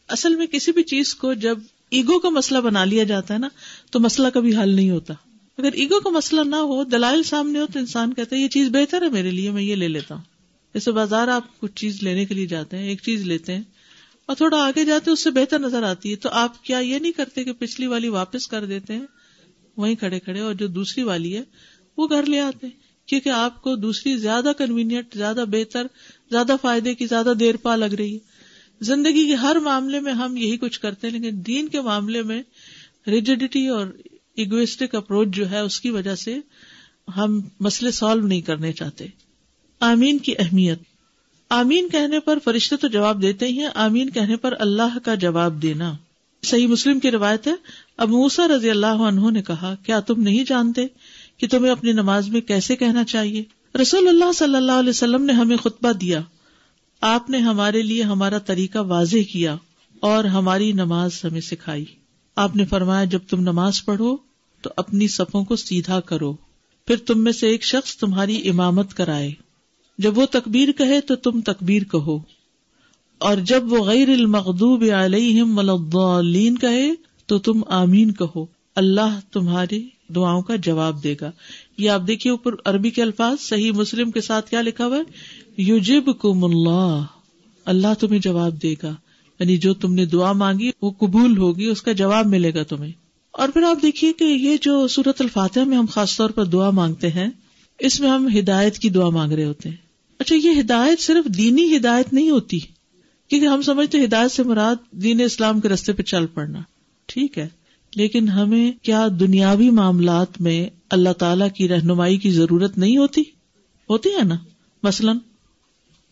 اصل 0.08 0.36
میں 0.36 0.48
کسی 0.48 0.72
بھی 0.72 0.84
چیز 0.84 1.16
کو 1.16 1.34
جب 1.34 1.60
ایگو 1.90 2.20
کا 2.20 2.30
مسئلہ 2.30 2.60
بنا 2.60 2.84
لیا 2.84 3.04
جاتا 3.04 3.34
ہے 3.34 3.40
نا، 3.40 3.48
تو 3.92 4.00
مسئلہ 4.00 4.28
کبھی 4.34 4.58
حل 4.58 4.70
نہیں 4.70 4.90
ہوتا۔ 4.90 5.14
اگر 5.58 5.72
ایگو 5.72 6.00
کا 6.00 6.10
مسئلہ 6.10 6.42
نہ 6.42 6.56
ہو، 6.56 6.84
دلائل 6.84 7.24
سامنے 7.24 7.60
ہو 7.60 7.66
تو 7.74 7.80
انسان 7.80 8.14
کہتا 8.14 8.36
ہے، 8.36 8.42
یہ 8.42 8.48
چیز 8.48 8.70
بہتر 8.70 9.02
ہے 9.02 9.10
میرے 9.10 9.32
لیے، 9.32 9.52
میں 9.52 9.64
یہ 9.64 9.76
لے 9.76 9.88
لیتا 9.88 10.16
ہوں۔ 10.16 10.22
جیسے 10.74 10.92
بازار 10.92 11.28
آپ 11.28 11.60
کچھ 11.60 11.76
چیز 11.76 12.04
لینے 12.04 12.26
کے 12.26 12.34
لیے 12.34 12.46
جاتے 12.46 12.78
ہیں، 12.78 12.88
ایک 12.88 13.02
چیز 13.02 13.22
لیتے 13.22 13.54
ہیں 13.56 13.64
اور 14.26 14.36
تھوڑا 14.36 14.58
آگے 14.58 14.86
جاتے 14.86 15.12
اس 15.12 15.24
سے 15.24 15.32
بہتر 15.32 15.60
نظر 15.60 15.84
آتی 15.84 16.12
ہے۔ 16.12 16.16
تو 16.16 16.30
آپ 16.30 16.64
کیا 16.64 16.78
یہ 16.78 17.00
نہیں 17.00 17.12
کرتے 17.12 17.44
کہ 17.44 17.52
پچھلی 17.52 17.88
والی 17.88 18.08
واپس 18.08 18.48
کر 18.48 18.66
دیتے 18.66 18.94
ہیں؟ 18.94 19.06
وہیں 19.78 19.96
کھڑے 19.96 20.20
کھڑے 20.20 20.40
اور 20.40 20.54
جو 20.54 20.68
دوسری 20.68 21.04
والی 21.04 21.38
ہے، 21.38 21.42
وہ 21.98 22.08
گھر 22.10 22.26
لے 22.26 22.40
آتے 22.40 22.68
کیونکہ 23.06 23.30
آپ 23.30 23.62
کو 23.62 23.76
دوسری 23.76 24.18
زیادہ 24.18 24.52
کنوینئنٹ 24.58 25.14
زیادہ 25.14 25.44
بہتر، 25.48 25.88
زیادہ 26.32 26.56
فائدے 26.62 26.96
کی، 26.96 27.08
زیادہ 27.08 27.34
دیر 27.40 27.58
پا 27.58 27.76
لگ 27.76 27.94
رہی 27.98 28.14
ہے۔ 28.14 28.20
زندگی 28.82 29.28
کے 29.28 29.34
ہر 29.34 29.56
معاملے 29.56 30.00
میں 30.00 30.14
ہم 30.14 30.38
یہی 30.38 30.58
کچھ 30.58 30.80
کرتے 30.80 31.10
ہیں، 31.10 31.20
لیکن 31.20 31.38
دین 31.48 31.68
کے 31.68 31.82
معاملے 31.82 32.22
میں 32.22 32.44
ریجیڈیٹی 33.08 33.68
اور 33.68 33.86
ایگوسٹک 34.38 34.96
اپروچ 34.96 35.28
جو 35.28 35.52
ہے، 35.52 35.60
اس 35.60 35.80
کی 35.80 35.90
وجہ 35.90 36.16
سے 36.16 36.38
ہم 37.18 37.42
مسئلے 37.60 37.92
سالو 37.92 38.28
نہیں 38.28 38.42
کرنے 38.42 38.74
چاہتے۔ 38.74 39.06
آمین 39.80 40.18
کی 40.18 40.34
اہمیت۔ 40.40 40.80
آمین 41.50 41.90
کہنے 41.90 42.20
پر 42.20 42.38
فرشتے 42.44 42.78
تو 42.78 42.88
جواب 42.88 43.22
دیتے 43.22 43.48
ہی 43.48 43.60
ہیں، 43.60 43.70
آمین 43.76 44.10
کہنے 44.10 44.36
پر 44.36 44.54
اللہ 44.60 44.98
کا 45.04 45.16
جواب 45.16 45.62
دینا۔ 45.62 45.94
صحیح 46.44 46.68
مسلم 46.68 47.00
کی 47.00 47.12
روایت 47.12 47.48
ہے 47.48 47.54
اب 47.98 48.10
موسا 48.10 48.48
رضی 48.48 48.70
اللہ 48.70 48.86
عنہ 48.86 49.30
نے 49.30 49.42
کہا، 49.42 49.76
کیا 49.86 50.00
تم 50.00 50.22
نہیں 50.22 50.44
جانتے 50.44 50.88
کہ 51.38 51.48
تمہیں 51.48 51.72
اپنی 51.72 51.92
نماز 51.92 52.30
میں 52.30 52.42
کیسے 52.42 52.76
کہنا 52.76 53.04
چاہیے؟ 53.04 53.44
رسول 53.82 54.08
اللہ 54.08 54.32
صلی 54.32 54.56
اللہ 54.56 54.72
علیہ 54.72 54.90
وسلم 54.90 55.26
نے 55.26 55.34
ہمیں 55.34 55.58
خطبہ 55.58 55.92
دیا۔ 55.92 56.22
آپ 57.02 57.30
نے 57.30 57.38
ہمارے 57.38 57.82
لیے 57.82 58.04
ہمارا 58.04 58.38
طریقہ 58.38 58.80
واضح 58.80 59.32
کیا 59.32 59.56
اور 60.00 60.24
ہماری 60.24 60.72
نماز 60.72 61.12
ہمیں 61.24 61.42
سکھائی۔ 61.42 61.86
آپ 62.36 62.56
نے 62.56 62.66
فرمایا، 62.66 63.04
جب 63.04 63.20
تم 63.30 63.42
نماز 63.42 63.86
پڑھو 63.86 64.27
تو 64.62 64.70
اپنی 64.78 65.08
صفوں 65.08 65.44
کو 65.44 65.56
سیدھا 65.56 66.00
کرو۔ 66.00 66.34
پھر 66.88 66.98
تم 66.98 67.24
میں 67.24 67.32
سے 67.32 67.48
ایک 67.48 67.64
شخص 67.64 67.98
تمہاری 67.98 68.50
امامت 68.50 68.94
کرائے۔ 68.94 69.32
جب 69.98 70.18
وہ 70.18 70.26
تکبیر 70.26 70.72
کہے 70.72 71.02
تو 71.02 71.16
تم 71.16 71.42
تکبیر 71.42 71.84
کہو۔ 71.84 72.20
اور 73.18 73.38
جب 73.38 73.74
وہ 73.74 73.86
غیر 73.86 74.10
المغضوب 74.10 74.84
علیہم 74.94 75.60
ولین 75.94 76.58
کہے 76.58 76.92
تو 77.26 77.40
تم 77.40 77.62
آمین 77.68 78.12
کہو۔ 78.12 78.46
اللہ 78.76 79.20
تمہاری 79.32 79.90
دعاؤں 80.16 80.42
کا 80.42 80.56
جواب 80.56 81.04
دے 81.04 81.16
گا۔ 81.22 81.32
یہ 81.78 81.90
آپ 81.90 82.02
دیکھیے 82.08 82.32
اوپر 82.32 82.52
عربی 82.66 82.90
کے 82.90 83.02
الفاظ، 83.02 83.42
صحیح 83.42 83.72
مسلم 83.72 84.12
کے 84.12 84.22
ساتھ 84.22 84.50
کیا 84.50 84.62
لکھا 84.62 84.86
ہوا 84.86 84.98
ہے؟ 84.98 85.02
یوجب 85.58 86.20
کم 86.20 86.44
اللہ۔ 86.44 87.06
اللہ 87.66 87.94
تمہیں 88.00 88.20
جواب 88.20 88.64
دے 88.64 88.76
گا۔ 88.84 88.96
یعنی 89.40 89.58
جو 89.58 89.74
تم 89.74 89.94
نے 89.94 90.06
دعا 90.06 90.32
مانگی 90.32 90.72
وہ 90.82 90.92
قبول 90.92 91.38
ہوگی، 91.38 91.66
اس 91.66 91.82
کا 91.82 91.92
جواب 91.92 92.28
ملے 92.28 92.54
گا 92.54 92.64
تمہیں۔ 92.64 93.07
اور 93.38 93.50
پھر 93.50 93.64
آپ 93.64 93.82
دیکھیے 93.82 94.14
کہ 94.14 94.24
یہ 94.24 94.58
جو 94.62 94.88
سورت 94.88 95.22
الفاتحہ 95.22 95.64
میں 95.64 95.78
ہم 95.78 95.86
خاص 95.86 96.18
طور 96.18 96.30
پر 96.30 96.46
دعا 96.46 96.70
مانگتے 96.70 97.10
ہیں، 97.10 97.30
اس 97.80 98.00
میں 98.00 98.10
ہم 98.10 98.28
ہدایت 98.40 98.80
کی 98.80 98.90
دعا 98.90 99.10
مانگ 99.10 99.32
رہے 99.32 99.46
ہوتے 99.46 99.70
ہیں۔ 99.70 99.76
اچھا 100.20 100.36
یہ 100.36 100.60
ہدایت 100.60 101.00
صرف 101.00 101.38
دینی 101.38 101.78
ہدایت 101.78 102.14
نہیں 102.14 102.30
ہوتی، 102.30 102.60
کیونکہ 103.28 103.46
ہم 103.46 103.62
سمجھتے 103.62 104.04
ہدایت 104.04 104.32
سے 104.32 104.44
مراد 104.44 104.76
دین 104.92 105.22
اسلام 105.22 105.60
کے 105.60 105.70
رستے 105.70 105.94
پہ 105.94 106.04
چل 106.04 106.26
پڑنا۔ 106.26 106.60
ٹھیک 107.06 107.38
ہے، 107.38 107.48
لیکن 107.96 108.30
ہمیں 108.30 108.72
کیا 108.82 109.08
دنیاوی 109.20 109.70
معاملات 109.70 110.42
میں 110.42 110.70
اللہ 110.90 111.14
تعالی 111.14 111.46
کی 111.56 111.68
رہنمائی 111.68 112.18
کی 112.18 112.32
ضرورت 112.32 112.78
نہیں 112.78 112.98
ہوتی؟ 112.98 113.22
ہوتی 113.90 114.10
ہے 114.10 114.24
نا؟ 114.24 114.36
مثلاً، 114.84 115.18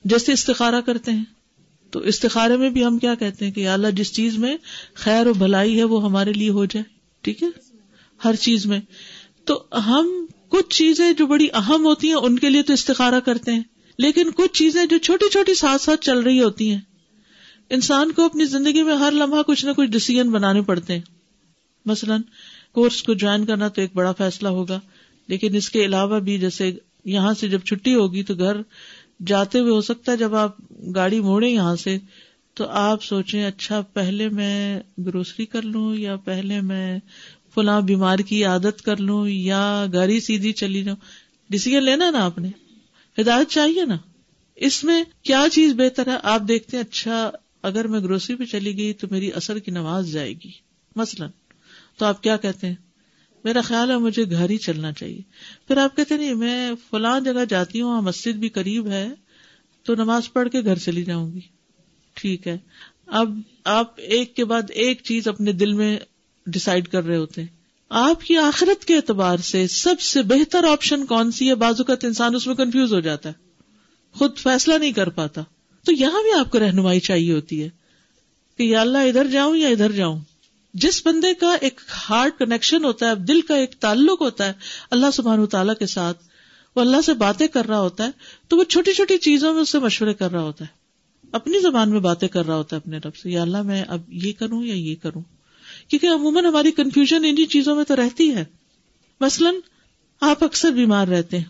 جیسے 0.06 0.34
استخارہ 0.34 0.82
کرتے 0.82 1.12
ہیں، 1.12 1.24
تو 1.92 2.00
استخارے 2.00 2.58
میں 2.58 2.70
بھی 2.70 2.86
ہم 2.86 2.98
کیا 2.98 3.16
کہتے 3.16 3.46
ہیں 3.46 3.52
کہ 3.52 3.68
اللہ 3.68 3.88
جس 3.88 4.14
چیز 4.14 4.38
میں 4.38 4.58
خیر 4.94 5.28
و 5.28 5.34
بھلائی 5.34 5.78
ہے 5.80 5.84
وہ 5.84 6.04
ہمارے 6.04 6.34
لیے 6.34 6.50
ہو 6.50 6.66
جائے۔ 6.66 6.95
ٹھیک 7.26 7.44
ہے؟ 7.44 7.48
ہر 8.26 8.36
چیز 8.36 8.66
میں۔ 8.66 8.80
تو 9.46 9.64
ہم 9.74 10.26
کچھ 10.50 10.78
چیزیں 10.78 11.14
جو 11.14 11.28
بڑی 11.28 11.48
اہم 11.54 11.86
ہوتی 11.86 12.08
ہیں، 12.08 12.16
ان 12.16 12.40
کے 12.40 12.50
لیے 12.50 12.64
تو 12.64 12.74
استخارہ 12.74 13.20
کرتے 13.20 13.52
ہیں۔ 13.52 13.64
لیکن 13.98 14.32
کچھ 14.32 14.54
چیزیں 14.54 14.86
جو 14.86 14.98
چھوٹی 14.98 15.30
چھوٹی 15.30 15.54
ساتھ 15.54 15.82
ساتھ 15.82 16.02
چل 16.02 16.20
رہی 16.20 16.44
ہوتی 16.44 16.72
ہیں۔ 16.72 16.82
انسان 17.70 18.12
کو 18.12 18.26
اپنی 18.26 18.46
زندگی 18.46 18.84
میں 18.84 18.96
ہر 18.96 19.12
لمحہ 19.12 19.42
کچھ 19.42 19.66
نہ 19.66 19.72
کچھ 19.72 19.90
ڈسیزن 19.90 20.30
بنانے 20.30 20.62
پڑتے 20.62 20.94
ہیں۔ 20.94 21.02
مثلاً 21.86 22.22
کورس 22.74 23.04
کو 23.04 23.14
جوائن 23.14 23.46
کرنا 23.46 23.68
تو 23.68 23.82
ایک 23.82 23.90
بڑا 23.94 24.12
فیصلہ 24.12 24.48
ہوگا۔ 24.48 24.80
لیکن 25.28 25.56
اس 25.56 25.70
کے 25.70 25.86
علاوہ 25.86 26.20
بھی 26.20 26.38
جیسے 26.38 26.72
یہاں 27.06 27.34
سے 27.34 27.48
جب 27.50 27.60
چھٹی 27.60 27.96
ہوگی 27.96 28.24
تو 28.24 28.36
گھر 28.36 28.58
جاتے 29.28 29.60
ہوئے 29.60 29.72
ہو 29.72 29.82
سکتا 29.82 30.12
ہے 30.12 30.18
جب 30.18 30.36
آپ 30.36 30.56
گاڑی 30.96 31.20
موڑے 31.20 31.50
یہاں 31.50 31.76
سے۔ 31.76 31.98
تو 32.56 32.66
آپ 32.68 33.04
سوچیں 33.04 33.46
اچھا 33.46 33.82
پہلے 33.82 34.30
میں 34.30 34.80
گروسری 35.06 35.46
کر 35.46 35.62
لوں 35.62 35.96
یا 35.96 36.16
پہلے 36.16 36.62
میں 36.62 37.00
فلاں 37.56 37.82
بیمار 37.82 38.20
کی 38.20 38.46
عادت 38.46 38.82
کر 38.82 38.98
لوں 38.98 39.28
یا 39.28 39.86
گاڑی 39.94 40.20
سیدھی 40.20 40.52
چلی 40.52 40.84
جاؤں؟ 40.84 40.98
ڈسیزن 41.50 41.84
لینا 41.84 42.10
نا 42.10 42.26
آپ 42.26 42.38
نے؟ 42.38 42.50
ہدایت 43.22 43.50
چاہیے 43.50 43.86
نا؟ 43.86 43.98
اس 44.56 44.84
میں 44.84 45.04
کیا 45.24 45.46
چیز 45.52 45.74
بہتر 45.74 46.08
ہے؟ 46.08 46.16
آپ 46.24 46.42
دیکھتے 46.48 46.78
ہیں 46.78 46.84
اچھا 46.84 47.32
اگر 47.64 47.88
میں 47.88 48.00
گروسری 48.00 48.36
پہ 48.36 48.44
چلی 48.44 48.78
گئی 48.78 48.94
تو 48.94 49.08
میری 49.12 49.32
اثر 49.32 49.60
کی 49.60 49.72
نماز 49.72 50.12
جائے 50.12 50.34
گی، 50.34 50.52
مثلاً۔ 50.96 51.30
تو 51.98 52.06
آپ 52.06 52.24
کیا 52.24 52.38
کہتے 52.38 52.68
ہیں؟ 52.68 52.76
میرا 53.44 53.62
خیال 53.62 53.92
ہے 53.92 53.98
مجھے 53.98 54.24
گھر 54.30 54.50
ہی 54.50 54.58
چلنا 54.58 54.92
چاہیے۔ 54.92 55.22
پھر 55.68 55.78
آپ 55.78 55.96
کہتے 55.96 56.18
نہیں، 56.18 56.34
میں 56.34 56.72
فلاں 56.90 57.20
جگہ 57.20 57.46
جاتی 57.50 57.82
ہوں 57.82 58.02
مسجد 58.02 58.32
بھی 58.32 58.50
قریب 58.50 58.88
ہے، 58.88 59.10
تو 59.84 59.96
نماز 59.96 60.34
پڑھ 60.34 60.50
کے 60.50 60.62
گھر 60.62 60.78
چلی 60.78 61.04
جاؤں 61.04 61.34
گی۔ 61.34 61.55
ٹھیک 62.16 62.48
ہے۔ 62.48 62.58
اب 63.08 63.40
آپ 63.64 63.94
ایک 63.98 64.36
کے 64.36 64.46
بعد 64.46 64.62
ایک 64.70 65.02
چیز 65.04 65.28
اپنے 65.28 65.52
دل 65.52 65.74
میں 65.74 66.00
ڈسائڈ 66.46 66.88
کر 66.88 67.04
رہے 67.04 67.18
ہوتے 67.18 67.42
ہیں۔ 67.42 67.48
آپ 67.90 68.22
کی 68.22 68.38
آخرت 68.38 68.86
کے 68.86 68.96
اعتبار 68.96 69.38
سے 69.38 69.68
سب 69.68 70.00
سے 70.00 70.22
بہتر 70.22 70.64
آپشن 70.64 71.06
کون 71.06 71.32
سی 71.32 71.50
ہے؟ 71.50 71.56
بازو 71.56 71.84
کا 71.84 71.94
انسان 72.04 72.36
اس 72.36 72.48
میں 72.48 72.56
کنفیوز 72.56 72.94
ہو 72.94 73.00
جاتا 73.00 73.30
ہے۔ 73.30 73.34
خود 74.14 74.38
فیصلہ 74.38 74.74
نہیں 74.74 74.92
کر 74.92 75.10
پاتا۔ 75.10 75.42
تو 75.86 75.92
یہاں 75.92 76.24
بھی 76.24 76.40
آپ 76.40 76.52
کو 76.52 76.60
رہنمائی 76.60 77.00
چاہیے 77.00 77.34
ہوتی 77.34 77.64
ہے 77.64 77.70
کہ 78.58 78.64
یا 78.64 78.82
اللہ 78.82 78.98
ادھر 78.98 79.28
جاؤں 79.28 79.56
یا 79.56 79.68
ادھر 79.68 79.92
جاؤں۔ 79.92 80.20
جس 80.74 81.08
بندے 81.08 81.34
کا 81.34 81.56
ایک 81.62 81.82
ہارٹ 82.10 82.40
کنیکشن 82.40 82.86
ہوتا 82.86 83.10
ہے 83.10 83.16
دل 83.16 83.42
کا 83.42 83.56
ایک 83.56 83.76
تعلق 83.80 84.22
ہوتا 84.22 84.46
ہے، 84.46 84.54
اللہ 84.92 85.12
سبحان 85.14 85.46
تعالیٰ 85.46 85.76
کے 85.80 85.86
ساتھ 85.86 86.24
وہ 86.76 86.82
اللہ 86.82 87.02
سے 87.02 87.14
باتیں 87.14 87.48
کر 87.48 87.66
رہا 87.66 87.80
ہوتا 87.80 88.06
ہے، 88.06 88.10
تو 88.48 88.58
وہ 88.58 88.64
چھوٹی 88.64 88.94
چھوٹی 88.94 89.18
چیزوں 89.18 89.54
میں 89.54 89.62
اس 89.62 89.70
سے 89.70 89.80
مشورے 89.80 90.14
کر 90.14 90.32
رہا 90.32 90.42
ہوتا 90.42 90.66
ہے۔ 90.66 90.75
اپنی 91.36 91.60
زبان 91.60 91.90
میں 91.90 92.00
باتیں 92.00 92.28
کر 92.28 92.46
رہا 92.46 92.56
ہوتا 92.56 92.76
ہے 92.76 92.82
اپنے 92.82 92.98
رب 92.98 93.16
سے، 93.16 93.30
یا 93.30 93.42
اللہ 93.42 93.62
میں 93.62 93.84
اب 93.88 94.02
یہ 94.08 94.32
کروں 94.40 94.64
یا 94.64 94.74
یہ 94.74 94.96
کروں؟ 95.02 95.22
کیونکہ 95.88 96.08
عموماً 96.08 96.46
ہماری 96.46 96.72
کنفیوژن 96.72 97.26
انہیں 97.26 97.46
چیزوں 97.46 97.76
میں 97.76 97.84
تو 97.84 97.96
رہتی 97.96 98.36
ہے۔ 98.36 98.46
مثلاً 99.22 99.56
آپ 100.22 100.44
اکثر 100.44 100.72
بیمار 100.72 101.08
رہتے 101.08 101.38
ہیں، 101.38 101.44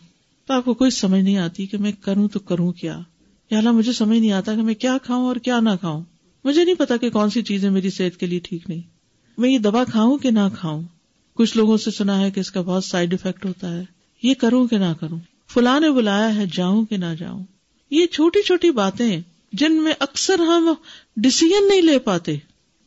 تو 0.48 0.54
آپ 0.54 0.66
کو 0.66 0.74
کوئی 0.74 0.92
سمجھ 0.92 1.22
نہیں 1.22 1.38
آتی 1.38 1.66
کہ 1.66 1.78
میں 1.78 1.92
کروں 2.02 2.28
تو 2.28 2.40
کروں 2.40 2.72
کیا؟ 2.72 3.00
یا 3.52 3.58
اللہ 3.58 3.72
مجھے 3.72 3.92
سمجھ 3.92 4.18
نہیں 4.18 4.32
آتا 4.32 4.56
کہ 4.56 4.62
میں 4.62 4.74
کیا 4.74 4.98
کھاؤں 5.04 5.26
اور 5.26 5.36
کیا 5.36 5.60
نہ 5.60 5.70
کھاؤں۔ 5.80 6.04
مجھے 6.44 6.64
نہیں 6.64 6.76
پتا 6.76 6.98
کہ 6.98 7.10
کون 7.10 7.30
سی 7.30 7.42
چیزیں 7.42 7.70
میری 7.70 7.90
صحت 7.90 8.20
کے 8.20 8.26
لیے 8.26 8.40
ٹھیک 8.40 8.70
نہیں۔ 8.70 8.82
میں 9.38 9.50
یہ 9.50 9.58
دوا 9.58 9.84
کھاؤں 9.84 10.18
کہ 10.18 10.32
نہ 10.32 10.48
کھاؤں؟ 10.60 10.84
کچھ 11.34 11.58
لوگوں 11.58 11.78
سے 11.78 11.92
سنا 11.92 12.22
ہے 12.22 12.32
کہ 12.32 12.40
اس 12.40 12.52
کا 12.52 12.62
بہت 12.62 12.84
سائڈ 12.84 13.14
افیکٹ 13.14 13.46
ہوتا 13.46 13.74
ہے۔ 13.74 13.84
یہ 14.24 14.34
کروں 14.34 14.68
کہ 14.68 14.78
نہ 14.78 14.94
کروں؟ 15.00 15.20
فلاں 15.54 15.80
نے 15.80 15.92
بلایا 15.92 16.36
ہے، 16.36 16.44
جاؤں 16.54 16.86
کہ 16.86 16.98
نہ 16.98 17.16
جاؤں؟ 17.20 17.44
یہ 17.92 18.06
چھوٹی 18.06 18.42
چھوٹی 18.42 18.72
باتیں 18.72 19.22
جن 19.60 19.82
میں 19.84 19.94
اکثر 20.00 20.40
ہم 20.42 20.74
ڈسیزن 21.18 21.68
نہیں 21.68 21.82
لے 21.82 21.98
پاتے 22.00 22.36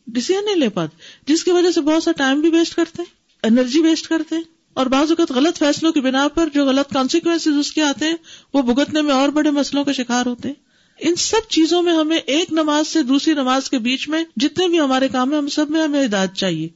ڈسیزن 0.07 0.45
نہیں 0.45 0.57
لے 0.57 0.69
پاتے، 0.69 0.97
جس 1.27 1.45
کی 1.45 1.51
وجہ 1.51 1.71
سے 1.71 1.81
بہت 1.81 2.03
سا 2.03 2.13
ٹائم 2.13 2.41
بھی 2.41 2.51
ویسٹ 2.51 2.75
کرتے 2.75 3.03
ہیں 3.03 3.17
انرجی 3.43 3.81
ویسٹ 3.81 4.09
کرتے 4.09 4.35
ہیں، 4.35 4.43
اور 4.77 4.87
بعض 4.87 5.11
اوقات 5.11 5.31
غلط 5.31 5.59
فیصلوں 5.59 5.93
کی 5.93 6.01
بنا 6.01 6.27
پر 6.29 6.49
جو 6.55 6.65
غلط 6.65 6.93
کانسیکوینس 6.93 7.47
اس 7.49 7.73
کے 7.73 7.83
آتے 7.83 8.07
ہیں، 8.07 8.17
وہ 8.55 8.63
بھگتنے 8.65 9.03
میں 9.03 9.15
اور 9.15 9.29
بڑے 9.29 9.51
مسئلوں 9.53 9.85
کا 9.85 9.93
شکار 9.93 10.27
ہوتے 10.27 10.49
ہیں۔ 10.49 10.55
ان 10.99 11.15
سب 11.17 11.49
چیزوں 11.51 11.83
میں 11.83 11.93
ہمیں 11.95 12.17
ایک 12.17 12.53
نماز 12.53 12.89
سے 12.89 13.03
دوسری 13.03 13.35
نماز 13.35 13.69
کے 13.71 13.79
بیچ 13.81 14.09
میں 14.09 14.23
جتنے 14.37 14.69
بھی 14.69 14.81
ہمارے 14.81 15.09
کام 15.09 15.31
ہیں، 15.31 15.39
ہم 15.39 15.49
سب 15.49 15.71
میں 15.71 15.83
ہمیں 15.83 16.05
ہدایت 16.05 16.35
چاہیے 16.35 16.69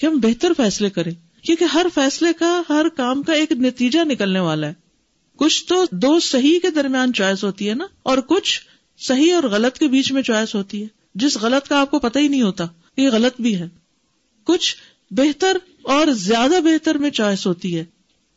کہ 0.00 0.06
ہم 0.06 0.18
بہتر 0.18 0.52
فیصلے 0.56 0.90
کریں۔ 0.90 1.12
کیونکہ 1.44 1.64
ہر 1.64 1.86
فیصلے 1.94 2.32
کا، 2.32 2.60
ہر 2.68 2.88
کام 2.96 3.22
کا 3.22 3.32
ایک 3.32 3.52
نتیجہ 3.52 4.04
نکلنے 4.04 4.40
والا 4.40 4.66
ہے۔ 4.66 4.74
کچھ 5.38 5.64
تو 5.66 5.84
دو 5.92 6.18
صحیح 6.20 6.58
کے 6.58 6.70
درمیان 6.70 7.12
چوائس 7.12 7.44
ہوتی 7.44 7.68
ہے 7.68 7.74
نا، 7.74 7.86
اور 8.02 8.18
کچھ 8.26 8.60
صحیح 8.98 9.34
اور 9.34 9.42
غلط 9.42 9.78
کے 9.78 9.88
بیچ 9.88 10.12
میں 10.12 10.22
چوائس 10.22 10.54
ہوتی 10.54 10.82
ہے۔ 10.82 10.86
جس 11.14 11.36
غلط 11.36 11.68
کا 11.68 11.80
آپ 11.80 11.90
کو 11.90 11.98
پتہ 11.98 12.18
ہی 12.18 12.28
نہیں 12.28 12.42
ہوتا، 12.42 12.64
یہ 12.96 13.08
غلط 13.10 13.40
بھی 13.40 13.56
ہے۔ 13.56 13.68
کچھ 14.44 14.76
بہتر 15.10 15.56
اور 15.82 16.06
زیادہ 16.06 16.60
بہتر 16.64 16.94
میں 16.94 17.10
چوائس 17.10 17.46
ہوتی 17.46 17.78
ہے۔ 17.78 17.84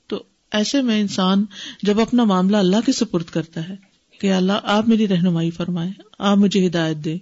تو 0.07 0.23
ایسے 0.51 0.81
میں 0.81 1.01
انسان 1.01 1.45
جب 1.83 1.99
اپنا 1.99 2.23
معاملہ 2.23 2.57
اللہ 2.57 2.77
کے 2.85 2.91
سپرد 2.91 3.25
کرتا 3.25 3.69
ہے 3.69 3.75
کہ 4.21 4.33
اللہ، 4.33 4.53
آپ 4.63 4.87
میری 4.87 5.07
رہنمائی 5.07 5.51
فرمائے 5.51 5.91
آپ 6.19 6.37
مجھے 6.37 6.67
ہدایت 6.67 6.97
دے 6.97 7.17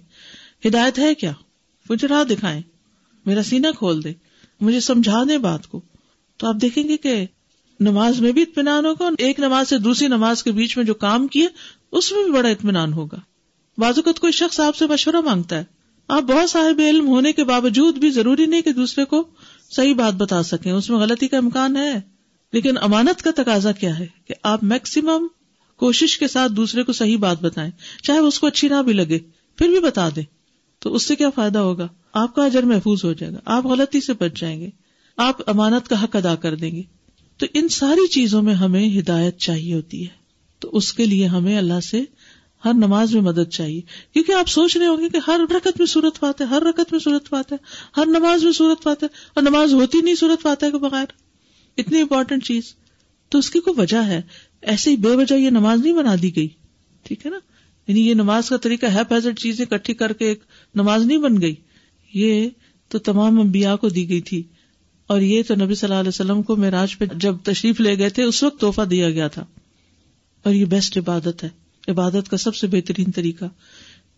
ہدایت 0.66 0.98
ہے 0.98 1.14
کیا؟ 1.14 1.32
مجھے 1.90 2.08
راہ 2.08 2.24
دکھائے 2.24 2.62
میرا 3.26 3.42
سینہ 3.42 3.66
کھول 3.78 4.04
دے 4.04 4.12
مجھے 4.60 4.80
سمجھا 4.80 5.22
دے 5.28 5.38
بات 5.38 5.66
کو۔ 5.66 5.80
تو 6.36 6.46
آپ 6.46 6.54
دیکھیں 6.62 6.88
گے 6.88 6.96
کہ 6.96 7.26
نماز 7.80 8.20
میں 8.20 8.32
بھی 8.32 8.42
اطمینان 8.42 8.86
ہوگا 8.86 9.08
ایک 9.18 9.40
نماز 9.40 9.68
سے 9.68 9.78
دوسری 9.78 10.08
نماز 10.08 10.42
کے 10.42 10.52
بیچ 10.52 10.76
میں 10.76 10.84
جو 10.84 10.94
کام 10.94 11.26
کیے 11.26 11.48
اس 11.92 12.12
میں 12.12 12.24
بھی 12.24 12.32
بڑا 12.32 12.48
اطمینان 12.48 12.92
ہوگا۔ 12.92 13.20
بازوقت 13.78 14.20
کوئی 14.20 14.32
شخص 14.32 14.60
آپ 14.60 14.76
سے 14.76 14.86
مشورہ 14.86 15.20
مانگتا 15.20 15.58
ہے۔ 15.58 15.64
آپ 16.08 16.22
بہت 16.22 16.50
صاحب 16.50 16.80
علم 16.88 17.08
ہونے 17.08 17.32
کے 17.32 17.44
باوجود 17.44 17.98
بھی 17.98 18.10
ضروری 18.10 18.46
نہیں 18.46 18.62
کہ 18.62 18.72
دوسرے 18.72 19.04
کو 19.04 19.28
صحیح 19.70 19.94
بات 19.94 20.14
بتا 20.14 20.42
سکیں۔ 20.42 20.72
اس 20.72 20.90
میں 20.90 20.98
غلطی 20.98 21.28
کا 21.28 21.36
امکان 21.36 21.76
ہے۔ 21.76 22.00
لیکن 22.52 22.78
امانت 22.78 23.22
کا 23.22 23.30
تقاضا 23.36 23.72
کیا 23.72 23.98
ہے 23.98 24.06
کہ 24.24 24.34
آپ 24.42 24.64
میکسیمم 24.64 25.26
کوشش 25.76 26.18
کے 26.18 26.28
ساتھ 26.28 26.52
دوسرے 26.52 26.82
کو 26.82 26.92
صحیح 26.92 27.18
بات 27.18 27.42
بتائیں۔ 27.42 27.70
چاہے 28.02 28.18
اس 28.18 28.40
کو 28.40 28.46
اچھی 28.46 28.68
نہ 28.68 28.82
بھی 28.82 28.92
لگے، 28.92 29.18
پھر 29.56 29.68
بھی 29.68 29.80
بتا 29.80 30.08
دیں۔ 30.16 30.24
تو 30.78 30.94
اس 30.94 31.02
سے 31.02 31.16
کیا 31.16 31.30
فائدہ 31.30 31.58
ہوگا؟ 31.58 31.88
آپ 32.12 32.34
کا 32.34 32.44
اجر 32.44 32.62
محفوظ 32.62 33.04
ہو 33.04 33.12
جائے 33.12 33.32
گا۔ 33.32 33.38
آپ 33.44 33.66
غلطی 33.66 34.00
سے 34.00 34.12
بچ 34.12 34.40
جائیں 34.40 34.60
گے۔ 34.60 34.70
آپ 35.16 35.50
امانت 35.50 35.88
کا 35.88 36.04
حق 36.04 36.16
ادا 36.16 36.34
کر 36.34 36.56
دیں 36.56 36.70
گے۔ 36.70 36.82
تو 37.36 37.46
ان 37.54 37.68
ساری 37.68 38.06
چیزوں 38.06 38.42
میں 38.42 38.54
ہمیں 38.54 38.98
ہدایت 38.98 39.38
چاہیے 39.38 39.74
ہوتی 39.74 40.02
ہے۔ 40.02 40.25
تو 40.58 40.70
اس 40.72 40.92
کے 40.92 41.06
لیے 41.06 41.26
ہمیں 41.26 41.58
اللہ 41.58 41.80
سے 41.80 42.02
ہر 42.64 42.72
نماز 42.74 43.14
میں 43.14 43.22
مدد 43.22 43.50
چاہیے۔ 43.50 43.80
کیونکہ 44.12 44.32
آپ 44.32 44.48
سوچ 44.48 44.76
رہے 44.76 44.86
ہوں 44.86 45.00
گے 45.00 45.08
کہ 45.08 45.30
ہر 45.30 45.40
رکت 45.50 45.78
میں 45.78 45.86
صورت 45.86 46.20
پاتے 46.20 46.44
ہر 46.44 46.62
رکت 46.62 46.92
میں 46.92 47.00
صورت 47.00 47.30
پاتے 47.30 47.54
ہر 47.96 48.06
نماز 48.06 48.44
میں 48.44 48.52
صورت 48.52 48.82
پاتے 48.82 49.06
اور 49.34 49.42
نماز 49.42 49.74
ہوتی 49.74 50.00
نہیں 50.00 50.14
صورت 50.14 50.42
پاتے 50.42 50.70
کے 50.70 50.78
بغیر۔ 50.78 51.06
اتنی 51.76 52.00
امپورٹینٹ 52.00 52.44
چیز۔ 52.44 52.74
تو 53.28 53.38
اس 53.38 53.50
کی 53.50 53.60
کوئی 53.60 53.80
وجہ 53.80 53.96
ہے؟ 53.96 54.22
ایسے 54.62 54.90
ہی 54.90 54.96
بے 54.96 55.16
وجہ 55.16 55.34
یہ 55.34 55.50
نماز 55.50 55.80
نہیں 55.80 55.92
بنا 55.92 56.14
دی 56.22 56.36
گئی۔ 56.36 56.48
ٹھیک 57.02 57.26
ہے 57.26 57.30
نا؟ 57.30 57.38
یعنی 57.88 58.08
یہ 58.08 58.14
نماز 58.14 58.48
کا 58.48 58.56
طریقہ 58.56 58.86
ہے 58.86 59.04
پیزٹ 59.08 59.40
چیزیں 59.40 59.66
اکٹھی 59.70 59.94
کر 59.94 60.12
کے 60.12 60.24
ایک 60.24 60.40
نماز 60.74 61.06
نہیں 61.06 61.18
بن 61.18 61.40
گئی۔ 61.40 61.54
یہ 62.14 62.48
تو 62.88 62.98
تمام 62.98 63.40
انبیاء 63.40 63.76
کو 63.76 63.88
دی 63.88 64.08
گئی 64.08 64.20
تھی۔ 64.20 64.42
اور 65.06 65.20
یہ 65.20 65.42
تو 65.48 65.54
نبی 65.54 65.74
صلی 65.74 65.88
اللہ 65.88 66.00
علیہ 66.00 66.08
وسلم 66.08 66.42
کو 66.42 66.56
میراج 66.56 66.98
پہ 66.98 67.04
جب 67.16 67.34
تشریف 67.44 67.80
لے 67.80 67.98
گئے 67.98 68.08
تھے، 68.08 68.22
اس 68.22 68.42
وقت 68.42 68.60
تحفہ 68.60 68.82
دیا 68.82 69.10
گیا 69.10 69.28
تھا۔ 69.28 69.44
اور 70.46 70.54
یہ 70.54 70.64
بیسٹ 70.64 70.98
عبادت 70.98 71.44
ہے۔ 71.44 71.48
عبادت 71.88 72.28
کا 72.30 72.36
سب 72.36 72.56
سے 72.56 72.66
بہترین 72.66 73.10
طریقہ۔ 73.10 73.44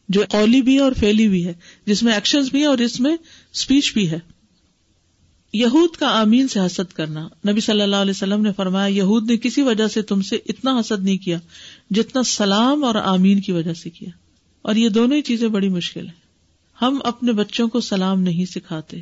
جو 0.09 0.23
قولی 0.29 0.63
بھی 0.63 0.75
ہے 0.75 0.81
اور 0.81 0.93
فیلی 0.93 1.29
بھی 1.29 1.47
ہے۔ 1.47 1.53
جس 1.87 2.03
میں 2.03 2.15
ایکشن 2.15 2.41
بھی 2.51 2.61
ہے 2.61 2.67
اور 2.67 2.79
اس 2.79 3.01
میں 3.01 3.17
اسپیچ 3.53 3.93
بھی 3.93 4.11
ہے۔ 4.11 4.19
یہود 5.53 5.97
کا 5.97 6.07
آمین 6.07 6.49
سے 6.49 6.61
حسد 6.61 6.93
کرنا۔ 6.93 7.29
نبی 7.49 7.61
صلی 7.61 7.83
اللہ 7.83 7.97
علیہ 7.97 8.11
وسلم 8.11 8.43
نے 8.43 8.53
فرمایا، 8.53 8.87
یہود 8.87 9.31
نے 9.31 9.37
کسی 9.37 9.63
وجہ 9.63 9.89
سے 9.89 10.03
تم 10.03 10.23
سے 10.23 10.37
اتنا 10.47 10.81
حسد 10.81 11.05
نہیں 11.05 11.19
کیا 11.19 11.39
جتنا 11.91 12.23
سلام 12.23 12.85
اور 12.85 12.95
آمین 12.95 13.41
کی 13.41 13.53
وجہ 13.53 13.75
سے 13.75 13.91
کیا۔ 13.91 14.11
اور 14.63 14.75
یہ 14.75 14.89
دونوں 14.89 15.17
ہی 15.17 15.23
چیزیں 15.23 15.49
بڑی 15.49 15.69
مشکل 15.69 16.07
ہیں۔ 16.07 16.21
ہم 16.83 16.99
اپنے 17.05 17.33
بچوں 17.33 17.69
کو 17.69 17.81
سلام 17.81 18.21
نہیں 18.21 18.45
سکھاتے۔ 18.45 19.01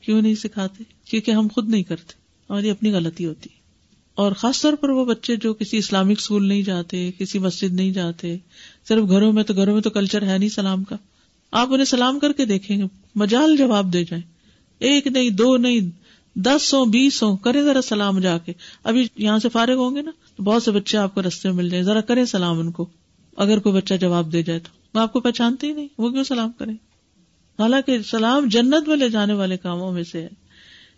کیوں 0.00 0.22
نہیں 0.22 0.34
سکھاتے؟ 0.34 0.84
کیونکہ 1.04 1.30
ہم 1.30 1.48
خود 1.54 1.68
نہیں 1.68 1.82
کرتے 1.82 2.12
اور 2.46 2.62
یہ 2.62 2.70
اپنی 2.70 2.92
غلطی 2.92 3.26
ہوتی۔ 3.26 3.48
ہے 3.52 3.57
اور 4.18 4.32
خاص 4.32 4.62
طور 4.62 4.72
پر 4.72 4.88
وہ 4.88 5.04
بچے 5.04 5.36
جو 5.36 5.54
کسی 5.54 5.76
اسلامک 5.76 6.18
اسکول 6.18 6.48
نہیں 6.48 6.62
جاتے، 6.62 7.10
کسی 7.18 7.38
مسجد 7.38 7.72
نہیں 7.72 7.92
جاتے، 7.92 8.36
صرف 8.88 9.08
گھروں 9.08 9.32
میں 9.32 9.42
تو، 9.42 9.54
گھروں 9.54 9.74
میں 9.74 9.82
تو 9.82 9.90
کلچر 9.90 10.22
ہے 10.22 10.38
نہیں 10.38 10.48
سلام 10.48 10.84
کا۔ 10.84 10.96
آپ 11.52 11.72
انہیں 11.72 11.84
سلام 11.84 12.18
کر 12.18 12.32
کے 12.32 12.44
دیکھیں 12.44 12.78
گے، 12.78 12.82
مجال 13.14 13.56
جواب 13.56 13.92
دے 13.92 14.04
جائیں۔ 14.04 14.22
ایک 14.78 15.06
نہیں، 15.06 15.30
دو 15.30 15.56
نہیں، 15.56 15.90
دس 16.38 16.74
ہو 16.74 16.84
بیس 16.84 17.22
ہو 17.22 17.36
کرے 17.36 17.62
ذرا 17.62 17.82
سلام 17.82 18.18
جا 18.18 18.38
کے۔ 18.38 18.52
ابھی 18.84 19.06
یہاں 19.16 19.38
سے 19.38 19.48
فارغ 19.48 19.74
ہوں 19.74 19.96
گے 19.96 20.02
نا، 20.02 20.10
تو 20.36 20.42
بہت 20.42 20.62
سے 20.62 20.70
بچے 20.70 20.98
آپ 20.98 21.14
کو 21.14 21.22
رستے 21.22 21.48
میں 21.48 21.56
مل 21.56 21.70
جائیں۔ 21.70 21.84
ذرا 21.84 22.00
کرے 22.00 22.26
سلام 22.26 22.60
ان 22.60 22.70
کو۔ 22.70 22.86
اگر 23.36 23.58
کوئی 23.58 23.74
بچہ 23.74 23.94
جواب 23.94 24.32
دے 24.32 24.42
جائے 24.42 24.58
تو۔ 24.58 24.68
وہ 24.94 25.00
آپ 25.00 25.12
کو 25.12 25.20
پہچانتے 25.20 25.66
ہی 25.66 25.72
نہیں، 25.72 25.88
وہ 25.98 26.10
کیوں 26.10 26.24
سلام 26.24 26.52
کریں؟ 26.58 26.74
حالانکہ 27.58 28.02
سلام 28.02 28.48
جنت 28.48 28.88
میں 28.88 28.96
لے 28.96 29.08
جانے 29.08 29.32
والے 29.32 29.56
کاموں 29.56 29.92
میں 29.92 30.04
سے 30.04 30.22
ہے۔ 30.22 30.28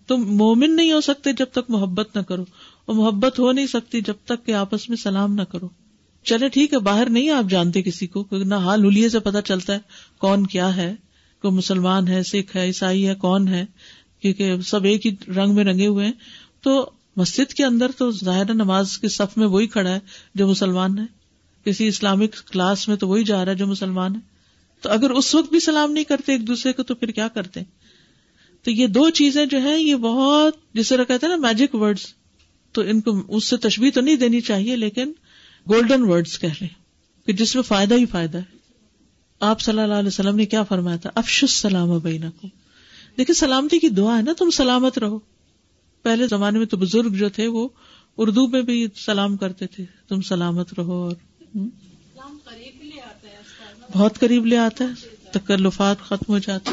تم 0.07 0.37
مومن 0.37 0.77
نہیں 0.77 0.93
ہو 0.93 1.01
سکتے 1.01 1.33
جب 1.33 1.47
تک 1.53 1.71
محبت 1.71 2.17
نہ 2.17 2.23
کرو۔ 2.23 2.45
اور 2.91 2.99
محبت 2.99 3.39
ہو 3.39 3.53
نہیں 3.53 3.67
سکتی 3.67 4.01
جب 4.01 4.15
تک 4.25 4.47
کہ 4.47 4.55
آپس 4.55 4.89
میں 4.89 4.97
سلام 4.97 5.35
نہ 5.35 5.43
کرو۔ 5.43 5.69
چلے 6.25 6.49
ٹھیک 6.49 6.73
ہے، 6.73 6.79
باہر 6.79 7.11
نہیں 7.11 7.31
آپ 7.31 7.45
جانتے 7.51 7.83
کسی 7.83 8.07
کو 8.07 8.27
نہ 8.33 8.55
حال 8.55 8.85
حلیے 8.85 9.09
سے 9.09 9.19
پتا 9.19 9.43
چلتا 9.43 9.75
ہے 9.75 9.79
کون 10.19 10.47
کیا 10.47 10.77
ہے، 10.77 10.95
کوئی 11.43 11.55
مسلمان 11.55 12.09
ہے، 12.09 12.23
سکھ 12.23 12.57
ہے، 12.57 12.67
عیسائی 12.67 13.09
ہے، 13.09 13.15
کون 13.15 13.49
ہے، 13.49 13.67
کیونکہ 14.23 14.61
سب 14.61 14.85
ایک 14.85 15.07
ہی 15.07 15.15
رنگ 15.29 15.55
میں 15.55 15.65
رنگے 15.65 15.87
ہوئے 15.87 16.07
ہیں۔ 16.07 16.13
تو 16.63 16.91
مسجد 17.17 17.53
کے 17.53 17.65
اندر 17.65 17.91
تو 17.99 18.11
ظاہر 18.11 18.55
نماز 18.55 18.99
کے 18.99 19.09
صف 19.09 19.37
میں 19.37 19.47
وہی 19.47 19.67
کھڑا 19.67 19.91
ہے 19.91 19.99
جو 20.35 20.49
مسلمان 20.49 20.99
ہے۔ 20.99 21.05
کسی 21.65 21.89
اسلامک 21.89 22.53
کلاس 22.53 22.89
میں 22.89 22.97
تو 22.97 23.09
وہی 23.09 23.25
جا 23.25 23.45
رہا 23.45 23.53
ہے 23.53 23.57
جو 23.57 23.67
مسلمان 23.67 24.15
ہے۔ 24.15 24.21
تو 24.81 24.91
اگر 24.91 25.11
اس 25.11 25.35
وقت 25.35 25.51
بھی 25.51 25.61
سلام 25.61 25.93
نہیں 25.93 26.05
کرتے 26.05 26.33
ایک 26.33 26.47
دوسرے 26.49 26.73
کو 26.73 26.83
تو 26.83 26.95
پھر 26.95 27.09
کیا 27.09 27.29
کرتے؟ 27.29 27.61
تو 28.63 28.71
یہ 28.71 28.87
دو 28.87 29.11
چیزیں 29.11 29.47
جو 29.47 29.63
ہے 29.63 29.83
یہ 29.83 29.95
بہت، 29.95 30.75
جس 30.75 30.89
طرح 30.89 31.05
کہتے 31.05 31.27
ہیں 31.27 31.37
نا 31.37 31.49
میجک 31.49 31.75
ورڈز 31.75 32.20
تو 32.73 32.83
ان 32.83 33.01
کو 33.01 33.23
اس 33.29 33.45
سے 33.45 33.57
تشبیح 33.57 33.91
تو 33.95 34.01
نہیں 34.01 34.17
دینی 34.17 34.41
چاہیے 34.41 34.77
لیکن 34.77 35.13
گولڈن 35.69 36.03
ورڈز 36.03 36.39
کہہ 36.39 36.57
لیں 36.61 36.69
کہ 37.27 37.33
جس 37.33 37.55
میں 37.55 37.63
فائدہ 37.63 37.95
ہی 37.95 38.07
فائدہ 38.07 38.39
ہے۔ 38.39 38.59
آپ 39.41 39.61
صلی 39.61 39.81
اللہ 39.81 39.95
علیہ 39.95 40.09
وسلم 40.09 40.37
نے 40.37 40.47
کیا 40.47 40.63
فرمایا 40.63 40.97
تھا؟ 40.97 41.11
افش 41.15 41.45
السلام 41.45 41.99
بین 41.99 42.31
کو 42.31 42.49
دیکھیے 43.19 43.35
سلامتی 43.35 43.79
کی 43.79 43.89
دعا 43.89 44.17
ہے 44.17 44.23
نا 44.23 44.33
تم 44.39 44.51
سلامت 44.51 44.99
رہو۔ 44.99 45.19
پہلے 46.03 46.27
زمانے 46.27 46.59
میں 46.59 46.67
تو 46.67 46.77
بزرگ 46.77 47.15
جو 47.15 47.29
تھے 47.29 47.47
وہ 47.47 47.69
اردو 48.17 48.47
میں 48.49 48.63
بھی 48.63 48.87
سلام 48.97 49.37
کرتے 49.37 49.67
تھے۔ 49.67 49.85
تم 50.09 50.21
سلامت 50.21 50.75
رہو 50.79 51.03
اور 51.03 51.17
بہت 53.93 54.19
قریب 54.19 54.47
لے 54.47 54.57
آتا 54.57 54.85
ہے۔ 54.85 55.09
تکلفات 55.33 56.01
ختم 56.01 56.33
ہو 56.33 56.39
جاتے 56.39 56.71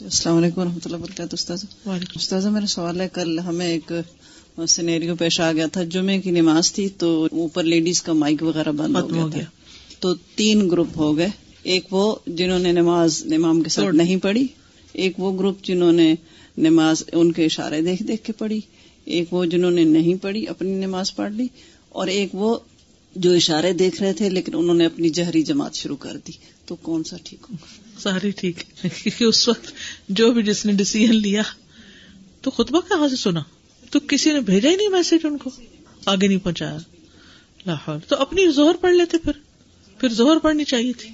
السلام 0.00 0.36
علیکم 0.36 0.60
و 0.60 0.64
رحمۃ 0.64 0.78
اللہ 0.84 0.96
وبرکاتہ 0.96 1.34
استاذ 1.34 1.64
استاذ 2.14 2.46
میرا 2.46 2.66
سوال 2.66 3.00
ہے 3.00 3.08
کل 3.08 3.38
ہمیں 3.38 3.66
ایک 3.66 3.92
سینیریو 4.66 5.16
پیش 5.16 5.40
آ 5.40 5.52
گیا 5.52 5.66
تھا 5.66 5.84
جمعے 5.84 6.20
کی 6.20 6.30
نماز 6.30 6.72
تھی 6.72 6.88
تو 6.88 7.28
اوپر 7.32 7.64
لیڈیز 7.64 8.02
کا 8.02 8.12
مائک 8.12 8.42
وغیرہ 8.42 8.72
بند 8.72 8.96
ہو 8.96 9.32
گیا 9.32 9.44
تو 10.00 10.14
تین 10.14 10.70
گروپ 10.70 10.88
ہو 10.96 11.16
گئے۔ 11.16 11.28
ایک 11.62 11.84
وہ 11.90 12.16
جنہوں 12.26 12.58
نے 12.58 12.72
نماز 12.72 13.24
امام 13.32 13.62
کے 13.62 13.68
ساتھ 13.68 13.94
نہیں 13.94 14.16
پڑھی 14.16 14.46
ایک 14.92 15.20
وہ 15.20 15.38
گروپ 15.38 15.64
جنہوں 15.64 15.92
نے 15.92 16.14
نماز 16.58 17.02
ان 17.12 17.32
کے 17.32 17.44
اشارے 17.44 17.80
دیکھ 17.82 18.02
دیکھ 18.02 18.24
کے 18.24 18.32
پڑھی 18.32 18.60
ایک 19.04 19.34
وہ 19.34 19.44
جنہوں 19.44 19.70
نے 19.70 19.84
نہیں 19.84 20.22
پڑھی 20.22 20.48
اپنی 20.48 20.74
نماز 20.74 21.16
پڑھ 21.16 21.32
لی 21.32 21.46
اور 21.88 22.06
ایک 22.06 22.28
وہ 22.32 22.58
جو 23.16 23.32
اشارے 23.32 23.72
دیکھ 23.72 24.02
رہے 24.02 24.12
تھے 24.12 24.28
لیکن 24.28 24.52
انہوں 24.54 24.74
نے 24.74 24.86
اپنی 24.86 25.10
جہری 25.10 25.42
جماعت 25.42 25.74
شروع 25.74 25.96
کر 25.96 26.16
دی۔ 26.26 26.32
تو 26.66 26.76
کون 26.76 27.04
سا 27.04 27.16
ٹھیک 27.24 27.38
ہوگا؟ 27.42 28.00
ساری 28.00 28.30
ٹھیک 28.30 28.56
کیونکہ 28.82 29.24
اس 29.24 29.48
وقت 29.48 29.72
جو 30.08 30.32
بھی 30.32 30.42
جس 30.42 30.66
نے 30.66 30.72
ڈسیزن 30.72 31.16
لیا 31.16 31.42
تو 32.40 32.50
خطبہ 32.50 32.80
کہاں 32.88 33.08
سے 33.08 33.16
سنا؟ 33.16 33.42
تو 33.90 34.00
کسی 34.00 34.32
نے 34.32 34.40
بھیجا 34.40 34.70
ہی 34.70 34.76
نہیں 34.76 34.88
میسج 34.88 35.26
ان 35.26 35.38
کو؟ 35.38 35.50
آگے 36.06 36.26
نہیں 36.26 36.44
پہنچایا۔ 36.44 36.78
لاہور 37.66 37.98
تو 38.08 38.16
اپنی 38.16 38.52
زہر 38.52 38.76
پڑھ 38.80 38.94
لیتے 38.94 39.18
پھر۔ 39.18 39.32
پھر 39.98 40.08
زہر 40.08 40.38
پڑھنی 40.38 40.64
چاہیے 40.64 40.92
تھی۔ 40.92 41.10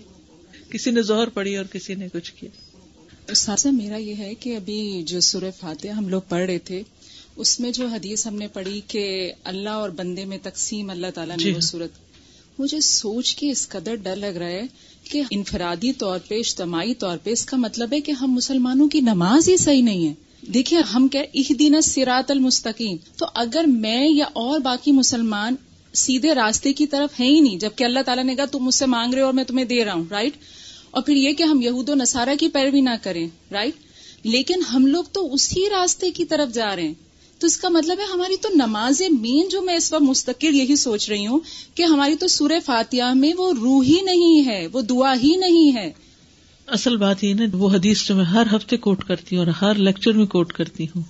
کسی 0.71 0.91
نے 0.91 1.03
زہر 1.03 1.29
پڑھی 1.29 1.57
اور 1.57 1.65
کسی 1.65 1.95
نے 1.95 2.09
کچھ 2.13 2.33
کیا۔ 2.33 2.51
ساتھ 3.35 3.67
میرا 3.67 3.97
یہ 3.97 4.15
ہے 4.15 4.35
کہ 4.35 4.57
ابھی 4.57 5.03
جو 5.07 5.21
سورہ 5.21 5.51
فاتح 5.61 5.89
ہم 5.89 6.09
لوگ 6.09 6.21
پڑھ 6.29 6.47
رہے 6.47 6.59
تھے 6.59 6.83
اس 7.37 7.61
میں 7.61 7.71
جو 7.71 7.87
حدیث 7.87 8.27
ہم 8.27 8.35
نے 8.35 8.47
پڑھی 8.49 8.81
کہ 8.87 9.33
اللہ 9.45 9.71
اور 9.71 9.91
بندے 9.91 10.25
میں 10.25 10.39
تقسیم 10.43 10.91
اللہ 10.91 11.07
تعالیٰ 11.15 11.37
نے 11.37 11.43
جی 11.43 11.49
وہ 11.49 11.55
ہاں۔ 11.55 11.61
صورت۔ 11.61 11.91
مجھے 12.59 12.81
سوچ 12.81 13.37
کے 13.37 13.51
اس 13.51 13.69
قدر 13.69 13.95
ڈر 13.95 14.17
لگ 14.17 14.27
رہا 14.27 14.47
ہے 14.47 14.63
کہ 15.03 15.23
انفرادی 15.31 15.93
طور 15.93 16.19
پہ 16.29 16.39
اجتماعی 16.39 16.95
طور 16.95 17.19
پہ 17.23 17.31
اس 17.31 17.47
کا 17.47 17.57
مطلب 17.57 17.93
ہے 17.93 18.01
کہ 18.01 18.13
ہم 18.13 18.33
مسلمانوں 18.33 18.89
کی 18.89 19.01
نماز 19.01 19.49
ہی 19.49 19.57
صحیح 19.57 19.83
نہیں 19.83 20.09
ہے۔ 20.09 20.15
دیکھیے، 20.47 20.81
ہم 20.81 21.09
کہ 21.09 21.27
اح 21.35 21.53
دین 21.59 21.81
سیرات 21.81 22.31
المستقیم۔ 22.31 22.97
تو 23.17 23.27
اگر 23.35 23.65
میں 23.67 24.09
یا 24.09 24.25
اور 24.33 24.61
باقی 24.61 24.93
مسلمان 24.93 25.55
سیدھے 25.93 26.35
راستے 26.35 26.73
کی 26.73 26.87
طرف 26.87 27.21
ہے 27.21 27.27
ہی 27.27 27.41
نہیں، 27.41 27.59
جبکہ 27.59 27.85
اللہ 27.85 28.01
تعالیٰ 28.07 28.25
نے 28.25 28.35
کہا، 28.35 28.45
تم 28.45 28.59
مجھ 28.59 28.75
سے 28.75 28.87
مانگ 28.87 29.15
رہے 29.15 29.21
ہو 29.21 29.27
اور 29.27 29.35
میں 29.35 29.45
تمہیں 29.45 29.65
دے 29.65 29.85
رہا 29.85 29.95
ہوں 29.95 30.05
رائٹ 30.11 30.33
اور 30.91 31.03
پھر 31.03 31.15
یہ 31.15 31.33
کہ 31.33 31.43
ہم 31.43 31.63
یہود 31.63 31.89
و 31.89 31.95
نصارہ 31.95 32.29
کی 32.41 32.49
پیروی 32.49 32.81
نہ 32.81 32.91
کریں 33.03 33.29
رائٹ 33.53 33.75
لیکن 34.23 34.55
ہم 34.75 34.87
لوگ 34.87 35.05
تو 35.13 35.35
اسی 35.35 35.71
راستے 35.71 36.11
کی 36.11 36.25
طرف 36.25 36.55
جا 36.55 36.77
رہے 36.77 36.83
ہیں۔ 36.83 36.95
تو 37.39 37.47
اس 37.47 37.57
کا 37.57 37.69
مطلب 37.69 37.99
ہے، 37.99 38.05
ہماری 38.05 38.37
تو 38.37 38.49
نماز 38.55 39.03
مین 39.21 39.49
جو 39.49 39.63
میں 39.63 39.75
اس 39.75 39.93
وقت 39.93 40.03
مستقل 40.03 40.55
یہی 40.55 40.77
سوچ 40.77 41.09
رہی 41.09 41.27
ہوں 41.27 41.41
کہ 41.75 41.83
ہماری 41.83 42.15
تو 42.15 42.29
سورہ 42.29 42.59
فاتحہ 42.65 43.15
میں 43.15 43.33
وہ 43.39 43.53
روح 43.53 43.85
ہی 43.85 44.01
نہیں 44.03 44.47
ہے، 44.47 44.67
وہ 44.73 44.81
دعا 44.81 45.15
ہی 45.23 45.37
نہیں 45.37 45.77
ہے۔ 45.77 45.93
اصل 46.75 46.97
بات 46.97 47.25
یہ 47.25 47.35
نا 47.35 47.45
وہ 47.53 47.71
حدیث 47.71 48.09
جو 48.09 48.15
میں 48.15 48.25
ہر 48.25 48.57
ہفتے 48.57 48.77
کوٹ 48.77 49.05
کرتی 49.05 49.37
ہوں 49.37 49.45
اور 49.45 49.53
ہر 49.63 49.75
لیکچر 49.75 50.13
میں 50.13 50.27
کوٹ 50.27 50.53
کرتی 50.53 50.85
ہوں۔ 50.85 51.03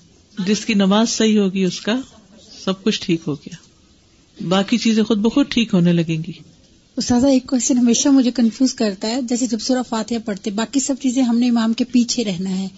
جس 0.46 0.64
کی 0.64 0.74
نماز 0.74 1.08
صحیح 1.08 1.38
ہوگی 1.38 1.64
اس 1.64 1.80
کا 1.80 1.96
سب 2.64 2.84
کچھ 2.84 3.00
ٹھیک 3.00 3.20
ہو 3.26 3.34
گیا۔ 3.34 3.54
باقی 4.48 4.78
چیزیں 4.78 5.02
خود 5.02 5.18
بخود 5.18 5.46
ٹھیک 5.48 5.74
ہونے 5.74 5.92
لگیں 5.92 6.22
گی۔ 6.26 6.32
استاذہ 6.96 7.26
ایک 7.26 7.46
کوشچن 7.46 7.78
ہمیشہ 7.78 8.08
مجھے 8.08 8.30
کنفیوز 8.30 8.74
کرتا 8.74 9.08
ہے۔ 9.08 9.22
جیسے 9.22 9.46
جب 9.46 9.58
سورہ 9.58 9.78
فاتحہ 9.88 10.18
پڑھتے 10.24 10.50
باقی 10.50 10.80
سب 10.80 10.94
چیزیں 11.02 11.22
ہم 11.22 11.38
نے 11.38 11.48
امام 11.48 11.72
کے 11.72 11.84
پیچھے 11.84 12.24
رہنا 12.24 12.50
ہے 12.50 12.68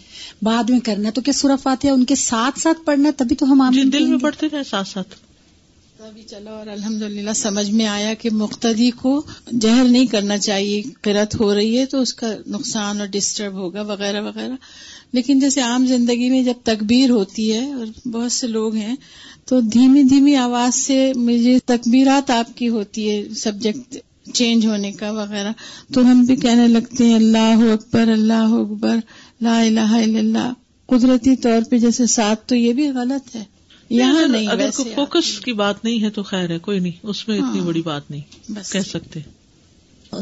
بعد 0.42 0.70
میں 0.70 0.80
کرنا 0.80 1.06
ہے۔ 1.06 1.12
تو 1.12 1.20
کیا 1.20 1.32
سورہ 1.32 1.56
فاتحہ 1.62 1.90
ان 1.90 2.04
کے 2.04 2.14
ساتھ 2.14 2.58
ساتھ 2.58 2.78
پڑھنا 2.84 3.10
تبھی 3.16 3.36
تو 3.36 3.46
ہم 3.46 3.70
جی 3.72 3.84
دل 3.84 4.06
میں 4.06 4.18
پڑھتے 4.18 4.46
رہے 4.52 4.64
ساتھ 4.64 4.88
ساتھ۔ 4.88 5.08
بھی 6.14 6.22
چلو 6.22 6.50
اور 6.50 6.66
الحمد 6.66 7.02
للہ 7.02 7.32
سمجھ 7.32 7.70
میں 7.70 7.86
آیا 7.86 8.14
کہ 8.14 8.30
مقتدی 8.30 8.90
کو 8.90 9.22
جہر 9.60 9.84
نہیں 9.84 10.06
کرنا 10.06 10.38
چاہیے، 10.38 10.82
قرت 11.02 11.40
ہو 11.40 11.54
رہی 11.54 11.78
ہے 11.78 11.86
تو 11.86 12.00
اس 12.00 12.14
کا 12.14 12.34
نقصان 12.46 13.00
اور 13.00 13.06
ڈسٹرب 13.06 13.52
ہوگا، 13.52 13.82
وغیرہ 13.82 14.22
وغیرہ۔ 14.22 14.52
لیکن 15.12 15.38
جیسے 15.38 15.60
عام 15.60 15.86
زندگی 15.86 16.30
میں 16.30 16.42
جب 16.42 16.52
تکبیر 16.64 17.10
ہوتی 17.10 17.52
ہے 17.52 17.72
اور 17.72 18.08
بہت 18.08 18.32
سے 18.32 18.46
لوگ 18.46 18.74
ہیں، 18.74 18.96
تو 19.44 19.60
دھیمی 19.60 20.02
دھیمی 20.02 20.36
آواز 20.36 20.74
سے 20.74 21.12
مجھے 21.16 21.58
تکبیرات 21.64 22.30
آپ 22.30 22.56
کی 22.56 22.68
ہوتی 22.68 23.10
ہے 23.10 23.34
سبجیکٹ 23.36 23.96
چینج 24.34 24.66
ہونے 24.66 24.92
کا، 24.92 25.10
وغیرہ۔ 25.10 25.52
تو 25.94 26.00
ہم 26.00 26.24
بھی 26.24 26.36
کہنے 26.36 26.68
لگتے 26.68 27.04
ہیں، 27.04 27.14
اللہ 27.14 27.72
اکبر 27.72 28.00
اللہ 28.00 28.32
اکبر، 28.32 28.96
لا 29.40 29.60
الہ 29.60 29.80
الا 29.80 30.18
اللہ۔ 30.18 30.52
قدرتی 30.86 31.36
طور 31.36 31.62
پہ 31.70 31.78
جیسے 31.78 32.06
ساتھ 32.06 32.48
تو 32.48 32.54
یہ 32.54 32.72
بھی 32.72 32.88
غلط 32.88 33.36
ہے۔ 33.36 33.55
یہاں 33.90 34.28
نہیں 34.28 34.46
اگر 34.46 34.70
کوئی 34.76 34.94
فوکس 34.94 35.40
کی 35.40 35.52
بات 35.52 35.84
نہیں 35.84 36.02
ہے 36.02 36.10
تو 36.10 36.22
خیر 36.22 36.50
ہے 36.50 36.58
کوئی 36.58 36.78
نہیں 36.78 36.92
اس 37.02 37.28
میں 37.28 37.38
اتنی 37.38 37.58
ہاں۔ 37.58 37.66
بڑی 37.66 37.82
بات 37.82 38.10
نہیں 38.10 38.52
کہہ 38.72 38.80
سکتے۔ 38.80 39.20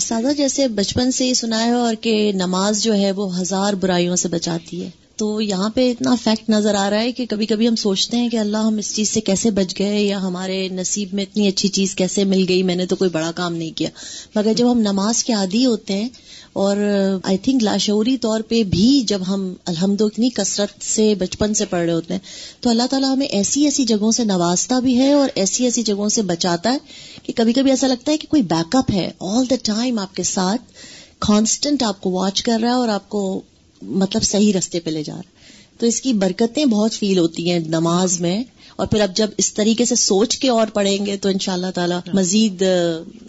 سادہ 0.01 0.33
جیسے 0.37 0.69
بچپن 0.69 1.11
سے 1.11 1.25
ہی 1.25 1.35
سنا 1.35 1.65
ہے 1.65 1.71
اور 1.71 1.95
کہ 2.01 2.33
نماز 2.35 2.83
جو 2.83 2.95
ہے 2.95 3.13
وہ 3.13 3.41
ہزار 3.41 3.73
برائیوں 3.73 4.17
سے 4.17 4.29
بچاتی 4.29 4.85
ہے۔ 4.85 4.91
تو 5.17 5.41
یہاں 5.41 5.71
پہ 5.71 5.91
اتنا 5.91 6.15
فیکٹ 6.15 6.51
نظر 6.51 6.75
آ 6.75 6.91
رہا 6.91 7.01
ہے 7.01 7.13
کہ 7.13 7.27
کبھی 7.27 7.47
کبھی 7.47 7.69
ہم 7.69 7.77
سوچتے 7.77 8.17
ہیں 8.17 8.29
کہ 8.29 8.37
اللہ 8.37 8.57
ہم 8.57 8.77
اس 8.77 8.95
چیز 8.97 9.09
سے 9.09 9.21
کیسے 9.21 9.51
بچ 9.51 9.79
گئے 9.79 10.03
یا 10.03 10.23
ہمارے 10.23 10.69
نصیب 10.69 11.09
میں 11.13 11.25
اتنی 11.25 11.49
اچھی 11.49 11.69
چیز 11.69 11.95
کیسے 11.95 12.25
مل 12.25 12.45
گئی 12.49 12.63
میں 12.63 12.75
نے 12.75 12.87
تو 12.87 12.97
کوئی 12.97 13.11
بڑا 13.11 13.33
کام 13.33 13.55
نہیں 13.55 13.71
کیا۔ 13.71 13.89
مگر 14.35 14.53
جب 14.57 14.73
ہم 14.73 14.79
نماز 14.79 15.25
کے 15.25 15.33
عادی 15.33 15.67
ہوتے 15.67 15.95
ہیں 15.95 16.09
اور 16.55 16.77
آئی 17.23 17.39
تھنک 17.39 17.63
لاشعوری 17.63 18.19
طور 18.19 18.41
پہ 18.41 18.63
بھی 18.63 19.03
جب 19.07 19.23
ہم 19.29 19.55
الحمد 19.65 20.01
اتنی 20.01 20.31
کثرت 20.31 20.85
سے 20.85 21.15
بچپن 21.15 21.55
سے 21.55 21.65
پڑھ 21.65 21.85
رہے 21.85 21.93
ہوتے 21.93 22.15
ہیں، 22.15 22.21
تو 22.61 22.71
اللہ 22.71 22.83
تعالیٰ 22.91 23.13
ہمیں 23.13 23.27
ایسی 23.27 23.65
ایسی 23.65 23.85
جگہوں 23.85 24.13
سے 24.13 24.25
نوازتا 24.25 24.79
بھی 24.79 24.99
ہے 24.99 25.13
اور 25.13 25.29
ایسی 25.35 25.65
ایسی 25.65 25.83
جگہوں 25.83 26.09
سے 26.09 26.23
بچاتا 26.23 26.73
ہے 26.73 26.79
کہ 27.23 27.33
کبھی 27.37 27.53
کبھی 27.53 27.71
ایسا 27.71 27.87
لگتا 27.87 28.13
ہے 28.13 28.17
کہ 28.17 28.27
کوئی 28.31 28.43
بیک 28.43 28.77
اپ 28.77 28.91
ہے۔ 28.95 29.11
آل 29.21 29.51
دا 29.51 29.55
ٹائم 29.63 29.99
آپ 29.99 30.15
کے 30.15 30.23
ساتھ 30.23 30.63
کانسٹنٹ 31.19 31.83
آپ 31.83 32.01
کو 32.01 32.11
واچ 32.11 32.43
کر 32.43 32.59
رہا 32.63 32.69
ہے 32.69 32.75
اور 32.75 32.89
آپ 32.89 33.09
کو 33.09 33.43
مطلب 33.83 34.23
صحیح 34.23 34.53
رستے 34.53 34.81
پہ 34.81 34.91
لے 34.91 35.03
جا 35.03 35.15
رہا 35.15 35.21
ہے۔ 35.21 35.33
تو 35.79 35.87
اس 35.87 36.01
کی 36.01 36.13
برکتیں 36.13 36.65
بہت 36.65 36.93
فیل 36.93 37.19
ہوتی 37.19 37.51
ہیں 37.51 37.59
نماز 37.59 38.21
میں۔ 38.21 38.45
اور 38.77 38.87
پھر 38.87 39.01
اب 39.01 39.17
جب 39.17 39.31
اس 39.39 39.55
طریقے 39.55 39.85
سے 39.85 39.95
سوچ 39.95 40.39
کے 40.39 40.49
اور 40.49 40.67
پڑھیں 40.67 41.07
گے 41.07 41.17
تو 41.17 41.29
ان 41.29 41.39
شاء 41.39 41.53
اللہ 41.53 41.71
تعالیٰ 41.75 41.99
مزید 42.15 42.63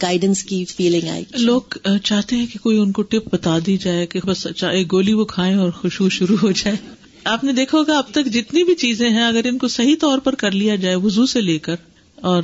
گائیڈنس 0.02 0.42
کی 0.44 0.64
فیلنگ 0.64 1.08
آئے 1.08 1.22
گی۔ 1.22 1.42
لوگ 1.42 1.76
چاہتے 2.04 2.36
ہیں 2.36 2.46
کہ 2.46 2.58
کوئی 2.58 2.78
ان 2.78 2.92
کو 2.92 3.02
ٹپ 3.02 3.34
بتا 3.34 3.58
دی 3.66 3.76
جائے 3.76 4.06
کہ 4.06 4.20
بس 4.24 4.46
ایک 4.46 4.92
گولی 4.92 5.12
وہ 5.12 5.24
کھائیں 5.24 5.54
اور 5.56 5.70
خوشبو 5.70 6.08
شروع 6.08 6.36
ہو 6.42 6.50
جائے۔ 6.50 6.76
آپ 7.24 7.44
نے 7.44 7.52
دیکھا 7.52 7.78
ہوگا 7.78 7.98
اب 7.98 8.10
تک 8.10 8.26
جتنی 8.26 8.64
بھی 8.64 8.74
چیزیں 8.74 9.10
ہیں 9.10 9.24
اگر 9.24 9.40
ان 9.44 9.58
کو 9.58 9.68
صحیح 9.68 9.94
طور 10.00 10.18
پر 10.18 10.34
کر 10.34 10.50
لیا 10.50 10.76
جائے 10.76 10.94
وزو 10.94 11.26
سے 11.26 11.40
لے 11.40 11.58
کر 11.58 11.74
اور 12.14 12.42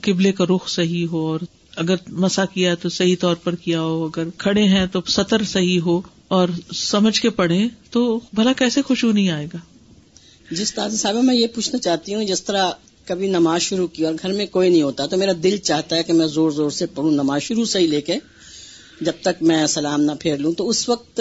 قبلے 0.00 0.32
کا 0.32 0.44
رخ 0.44 0.68
صحیح 0.68 1.06
ہو 1.06 1.26
اور 1.26 1.40
اگر 1.76 1.94
مسا 2.08 2.44
کیا 2.44 2.74
تو 2.74 2.88
صحیح 2.88 3.16
طور 3.20 3.34
پر 3.34 3.54
کیا 3.54 3.80
ہو 3.80 4.04
اگر 4.04 4.28
کھڑے 4.38 4.62
ہیں 4.62 4.86
تو 4.86 5.00
سطر 5.06 5.42
صحیح 5.42 5.80
ہو 5.80 6.00
اور 6.28 6.48
سمجھ 6.74 7.20
کے 7.20 7.30
پڑھے 7.30 7.68
تو 7.90 8.20
بھلا 8.32 8.52
کیسے 8.52 8.82
خوشبو 8.82 9.12
نہیں 9.12 9.28
آئے 9.30 9.46
گا؟ 9.54 9.58
جس 10.50 10.74
طرح 10.74 10.88
صاحبہ، 10.88 11.20
میں 11.20 11.34
یہ 11.34 11.46
پوچھنا 11.46 11.78
چاہتی 11.78 12.14
ہوں، 12.14 12.24
جس 12.24 12.42
طرح 12.42 12.70
کبھی 13.04 13.28
نماز 13.28 13.62
شروع 13.62 13.86
کی 13.86 14.06
اور 14.06 14.14
گھر 14.22 14.32
میں 14.32 14.46
کوئی 14.46 14.70
نہیں 14.70 14.82
ہوتا، 14.82 15.06
تو 15.06 15.16
میرا 15.16 15.32
دل 15.42 15.56
چاہتا 15.56 15.96
ہے 15.96 16.02
کہ 16.02 16.12
میں 16.12 16.26
زور 16.26 16.50
زور 16.50 16.70
سے 16.70 16.86
پڑھوں، 16.86 17.10
نماز 17.10 17.42
شروع 17.42 17.64
سے 17.64 17.78
ہی 17.78 17.86
لے 17.86 18.00
کے 18.00 18.18
جب 19.00 19.12
تک 19.20 19.42
میں 19.42 19.66
سلام 19.66 20.00
نہ 20.00 20.12
پھیر 20.20 20.36
لوں۔ 20.36 20.52
تو 20.52 20.68
اس 20.68 20.88
وقت 20.88 21.20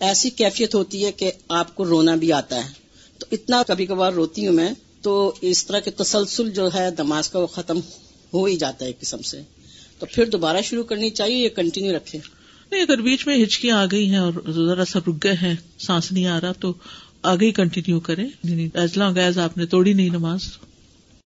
ایسی 0.00 0.30
کیفیت 0.30 0.74
ہوتی 0.74 1.04
ہے 1.04 1.12
کہ 1.12 1.32
آپ 1.48 1.74
کو 1.74 1.84
رونا 1.84 2.14
بھی 2.14 2.32
آتا 2.32 2.64
ہے۔ 2.64 2.72
تو 3.18 3.26
اتنا 3.32 3.62
کبھی 3.66 3.86
کبھار 3.86 4.12
روتی 4.12 4.46
ہوں 4.46 4.54
میں، 4.54 4.72
تو 5.02 5.34
اس 5.40 5.66
طرح 5.66 5.80
کے 5.80 5.90
تسلسل 5.90 6.50
جو 6.50 6.68
ہے، 6.74 6.88
نماز 6.98 7.28
کا 7.28 7.38
وہ 7.38 7.46
ختم 7.46 7.80
ہو 8.34 8.44
ہی 8.44 8.56
جاتا 8.56 8.84
ہے 8.84 8.90
ایک 8.90 9.00
قسم 9.00 9.22
سے۔ 9.22 9.40
تو 9.98 10.06
پھر 10.06 10.24
دوبارہ 10.24 10.62
شروع 10.62 10.84
کرنی 10.84 11.10
چاہیے 11.10 11.36
یا 11.36 11.48
کنٹینیو 11.48 11.96
رکھے 11.96 12.18
نہیں، 12.70 12.82
اگر 12.82 13.00
بیچ 13.00 13.26
میں 13.26 13.42
ہچکیاں 13.42 13.76
آ 13.76 13.84
گئی 13.92 14.10
ہیں 14.10 14.18
اور 14.18 14.32
ذرا 14.50 14.84
سا 14.84 14.98
رک 14.98 15.24
گئے 15.24 15.34
ہیں، 15.42 15.54
سانس 15.78 16.12
نہیں 16.12 16.26
آ 16.26 16.40
رہا، 16.40 16.52
تو 16.52 16.72
آگے 17.24 17.46
ہی 17.46 17.52
کنٹینیو 17.52 18.00
کریں۔ 18.00 18.28
ایز 18.74 18.96
لانگ 18.96 19.16
ایز 19.16 19.38
آپ 19.38 19.58
نے 19.58 19.66
توڑی 19.66 19.92
نہیں 19.92 20.10
نماز۔ 20.10 20.40